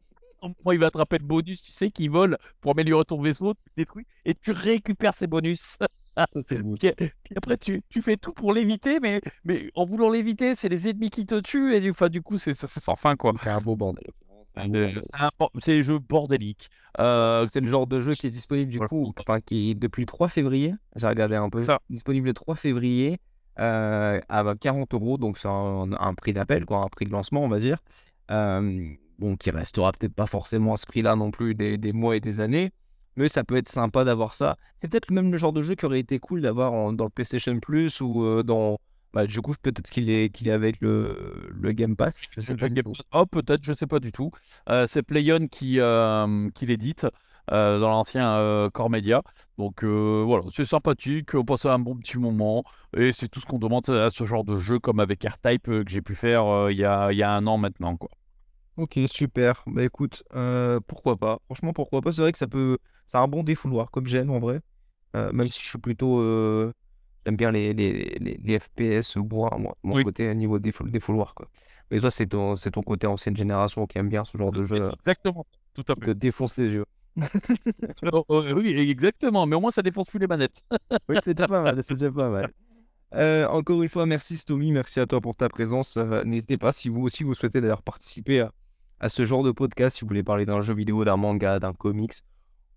Moi, 0.64 0.74
il 0.74 0.80
va 0.80 0.86
attraper 0.86 1.18
le 1.18 1.24
bonus, 1.24 1.60
tu 1.62 1.72
sais, 1.72 1.90
qui 1.90 2.08
vole 2.08 2.36
pour 2.60 2.72
améliorer 2.72 3.04
ton 3.04 3.20
vaisseau, 3.20 3.54
tu 3.54 3.60
le 3.76 3.82
détruis 3.82 4.06
et 4.24 4.34
tu 4.34 4.52
récupères 4.52 5.14
ses 5.14 5.26
bonus. 5.26 5.76
Puis, 6.34 6.90
puis 7.22 7.34
après, 7.36 7.56
tu, 7.56 7.80
tu 7.88 8.02
fais 8.02 8.16
tout 8.16 8.32
pour 8.32 8.52
l'éviter, 8.52 8.98
mais, 8.98 9.20
mais 9.44 9.70
en 9.76 9.84
voulant 9.84 10.10
l'éviter, 10.10 10.56
c'est 10.56 10.68
les 10.68 10.88
ennemis 10.88 11.10
qui 11.10 11.26
te 11.26 11.38
tuent, 11.38 11.74
et 11.76 11.80
du, 11.80 11.90
enfin, 11.90 12.08
du 12.08 12.22
coup, 12.22 12.38
c'est 12.38 12.54
sans 12.54 12.96
fin, 12.96 13.14
quoi. 13.14 13.34
C'est 13.40 13.50
un 13.50 13.60
beau 13.60 13.76
bordel. 13.76 14.10
C'est 15.60 15.78
un 15.78 15.82
jeux 15.82 15.98
bordéliques. 15.98 16.70
Euh, 16.98 17.46
C'est 17.46 17.60
le 17.60 17.68
genre 17.68 17.86
de 17.86 18.00
jeu 18.00 18.14
qui 18.14 18.26
est 18.26 18.30
disponible 18.30 18.70
du 18.70 18.80
coup, 18.80 19.12
enfin 19.18 19.40
qui 19.40 19.70
est 19.70 19.74
depuis 19.74 20.02
le 20.02 20.06
3 20.06 20.28
février, 20.28 20.74
j'ai 20.96 21.06
regardé 21.06 21.36
un 21.36 21.48
peu, 21.48 21.64
Ça. 21.64 21.78
disponible 21.88 22.26
le 22.26 22.34
3 22.34 22.56
février 22.56 23.20
euh, 23.60 24.20
à 24.28 24.54
40 24.60 24.94
euros, 24.94 25.18
donc 25.18 25.38
c'est 25.38 25.48
un, 25.48 25.92
un 25.92 26.14
prix 26.14 26.32
d'appel, 26.32 26.64
quoi, 26.64 26.78
un 26.78 26.88
prix 26.88 27.04
de 27.04 27.10
lancement 27.12 27.44
on 27.44 27.48
va 27.48 27.60
dire. 27.60 27.78
Euh, 28.30 28.88
bon, 29.18 29.36
qui 29.36 29.50
restera 29.50 29.92
peut-être 29.92 30.14
pas 30.14 30.26
forcément 30.26 30.74
à 30.74 30.76
ce 30.76 30.86
prix-là 30.86 31.16
non 31.16 31.30
plus 31.30 31.54
des, 31.54 31.78
des 31.78 31.92
mois 31.92 32.16
et 32.16 32.20
des 32.20 32.40
années, 32.40 32.70
mais 33.16 33.28
ça 33.28 33.44
peut 33.44 33.56
être 33.56 33.68
sympa 33.68 34.04
d'avoir 34.04 34.34
ça. 34.34 34.56
C'est 34.78 34.88
peut-être 34.88 35.10
même 35.10 35.32
le 35.32 35.38
genre 35.38 35.52
de 35.52 35.62
jeu 35.62 35.74
qui 35.74 35.86
aurait 35.86 36.00
été 36.00 36.18
cool 36.18 36.40
d'avoir 36.40 36.92
dans 36.92 37.04
le 37.04 37.10
PlayStation 37.10 37.58
Plus 37.60 38.00
ou 38.00 38.24
euh, 38.24 38.42
dans... 38.42 38.78
Bah, 39.14 39.26
du 39.26 39.40
coup, 39.40 39.54
peut-être 39.62 39.88
qu'il 39.90 40.10
est, 40.10 40.28
qu'il 40.28 40.48
est 40.48 40.52
avec 40.52 40.82
le, 40.82 41.48
le 41.50 41.72
Game 41.72 41.96
Pass, 41.96 42.20
je 42.30 42.42
sais 42.42 42.54
pas 42.54 42.68
Game-. 42.68 42.92
Oh, 43.14 43.24
peut-être, 43.24 43.64
je 43.64 43.72
sais 43.72 43.86
pas 43.86 44.00
du 44.00 44.12
tout. 44.12 44.30
Euh, 44.68 44.86
c'est 44.86 45.02
Playon 45.02 45.48
qui, 45.48 45.80
euh, 45.80 46.50
qui 46.54 46.66
l'édite 46.66 47.06
euh, 47.50 47.80
dans 47.80 47.88
l'ancien 47.88 48.34
euh, 48.34 48.68
Core 48.68 48.90
Media. 48.90 49.22
Donc 49.56 49.82
euh, 49.82 50.22
voilà, 50.26 50.44
c'est 50.52 50.66
sympathique, 50.66 51.34
on 51.34 51.44
passe 51.44 51.64
un 51.64 51.78
bon 51.78 51.96
petit 51.96 52.18
moment, 52.18 52.62
et 52.94 53.14
c'est 53.14 53.28
tout 53.28 53.40
ce 53.40 53.46
qu'on 53.46 53.58
demande 53.58 53.88
à 53.88 54.10
ce 54.10 54.24
genre 54.24 54.44
de 54.44 54.56
jeu, 54.56 54.78
comme 54.78 55.00
avec 55.00 55.24
R-Type 55.24 55.68
euh, 55.68 55.84
que 55.84 55.90
j'ai 55.90 56.02
pu 56.02 56.14
faire 56.14 56.70
il 56.70 56.76
y, 56.76 56.84
a, 56.84 57.10
il 57.10 57.18
y 57.18 57.22
a 57.22 57.32
un 57.32 57.46
an 57.46 57.56
maintenant, 57.56 57.96
quoi. 57.96 58.10
Ok, 58.78 58.98
super. 59.10 59.64
Bah 59.66 59.82
écoute, 59.84 60.22
euh, 60.34 60.78
pourquoi 60.86 61.16
pas? 61.16 61.40
Franchement, 61.46 61.72
pourquoi 61.72 62.00
pas? 62.00 62.12
C'est 62.12 62.22
vrai 62.22 62.32
que 62.32 62.38
ça 62.38 62.46
peut. 62.46 62.78
C'est 63.06 63.18
un 63.18 63.26
bon 63.28 63.42
défouloir 63.42 63.90
comme 63.90 64.06
j'aime 64.06 64.30
en 64.30 64.38
vrai. 64.38 64.60
Euh, 65.16 65.32
même 65.32 65.48
si 65.48 65.62
je 65.62 65.68
suis 65.68 65.78
plutôt. 65.78 66.20
euh, 66.20 66.72
J'aime 67.26 67.36
bien 67.36 67.52
les, 67.52 67.74
les, 67.74 68.18
les, 68.20 68.40
les 68.42 68.58
FPS 68.60 69.16
moi, 69.16 69.56
moi, 69.58 69.76
mon 69.84 69.96
Oui. 69.96 70.04
côté 70.04 70.34
niveau 70.34 70.58
défou- 70.58 70.90
défouloir, 70.90 71.34
quoi. 71.36 71.48
Mais 71.92 72.00
toi, 72.00 72.10
c'est 72.10 72.26
ton, 72.28 72.56
c'est 72.56 72.72
ton 72.72 72.82
côté 72.82 73.06
ancienne 73.06 73.36
génération 73.36 73.86
qui 73.86 73.98
aime 73.98 74.10
bien 74.10 74.24
ce 74.26 74.38
genre 74.38 74.52
de 74.52 74.64
jeu, 74.66 74.80
C'est 74.80 74.86
euh, 74.86 74.90
exactement 74.94 75.44
ça, 75.44 75.58
tout 75.74 75.84
à 75.92 75.94
qui 75.94 76.00
fait. 76.00 76.06
te 76.06 76.10
défonce 76.12 76.56
les 76.58 76.70
yeux. 76.72 76.86
Oh, 78.12 78.24
oh, 78.28 78.42
oui, 78.56 78.70
exactement, 78.90 79.46
mais 79.46 79.56
au 79.56 79.60
moins 79.60 79.70
ça 79.70 79.82
défonce 79.82 80.08
plus 80.08 80.18
les 80.18 80.26
manettes. 80.26 80.62
Oui, 81.08 81.16
c'est 81.24 81.34
déjà 81.34 81.48
pas 81.48 81.60
mal, 81.62 81.82
c'est 81.82 81.94
déjà 81.94 82.10
pas 82.10 82.28
mal. 82.28 82.52
Euh, 83.14 83.46
encore 83.48 83.82
une 83.82 83.88
fois, 83.88 84.06
merci 84.06 84.36
Stomy, 84.36 84.72
merci 84.72 85.00
à 85.00 85.06
toi 85.06 85.20
pour 85.20 85.36
ta 85.36 85.48
présence. 85.48 85.96
Euh, 85.96 86.24
N'hésitez 86.24 86.58
pas, 86.58 86.72
si 86.72 86.88
vous 86.88 87.02
aussi 87.02 87.24
vous 87.24 87.34
souhaitez 87.34 87.60
d'ailleurs 87.60 87.82
participer 87.82 88.40
à, 88.40 88.52
à 89.00 89.08
ce 89.08 89.26
genre 89.26 89.42
de 89.42 89.50
podcast, 89.52 89.96
si 89.96 90.02
vous 90.02 90.08
voulez 90.08 90.22
parler 90.22 90.46
d'un 90.46 90.60
jeu 90.60 90.74
vidéo, 90.74 91.04
d'un 91.04 91.16
manga, 91.16 91.58
d'un 91.58 91.72
comics 91.72 92.14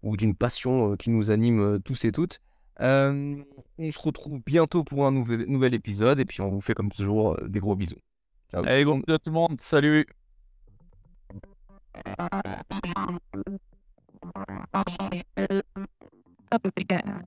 ou 0.03 0.17
d'une 0.17 0.35
passion 0.35 0.93
euh, 0.93 0.95
qui 0.95 1.09
nous 1.09 1.31
anime 1.31 1.59
euh, 1.59 1.79
tous 1.79 2.05
et 2.05 2.11
toutes. 2.11 2.39
Euh, 2.79 3.43
on 3.77 3.91
se 3.91 3.99
retrouve 3.99 4.39
bientôt 4.45 4.83
pour 4.83 5.05
un 5.05 5.11
nouvel, 5.11 5.45
nouvel 5.47 5.73
épisode 5.73 6.19
et 6.19 6.25
puis 6.25 6.41
on 6.41 6.49
vous 6.49 6.61
fait 6.61 6.73
comme 6.73 6.91
toujours 6.91 7.33
euh, 7.33 7.47
des 7.47 7.59
gros 7.59 7.75
bisous. 7.75 7.99
Ciao. 8.51 8.63
Allez, 8.65 8.85
bon, 8.85 9.01
tout 9.01 9.17
le 9.25 9.31
monde, 9.31 9.61
salut. 9.61 10.05
Up 16.53 16.65
up 16.65 16.77
again. 16.77 17.21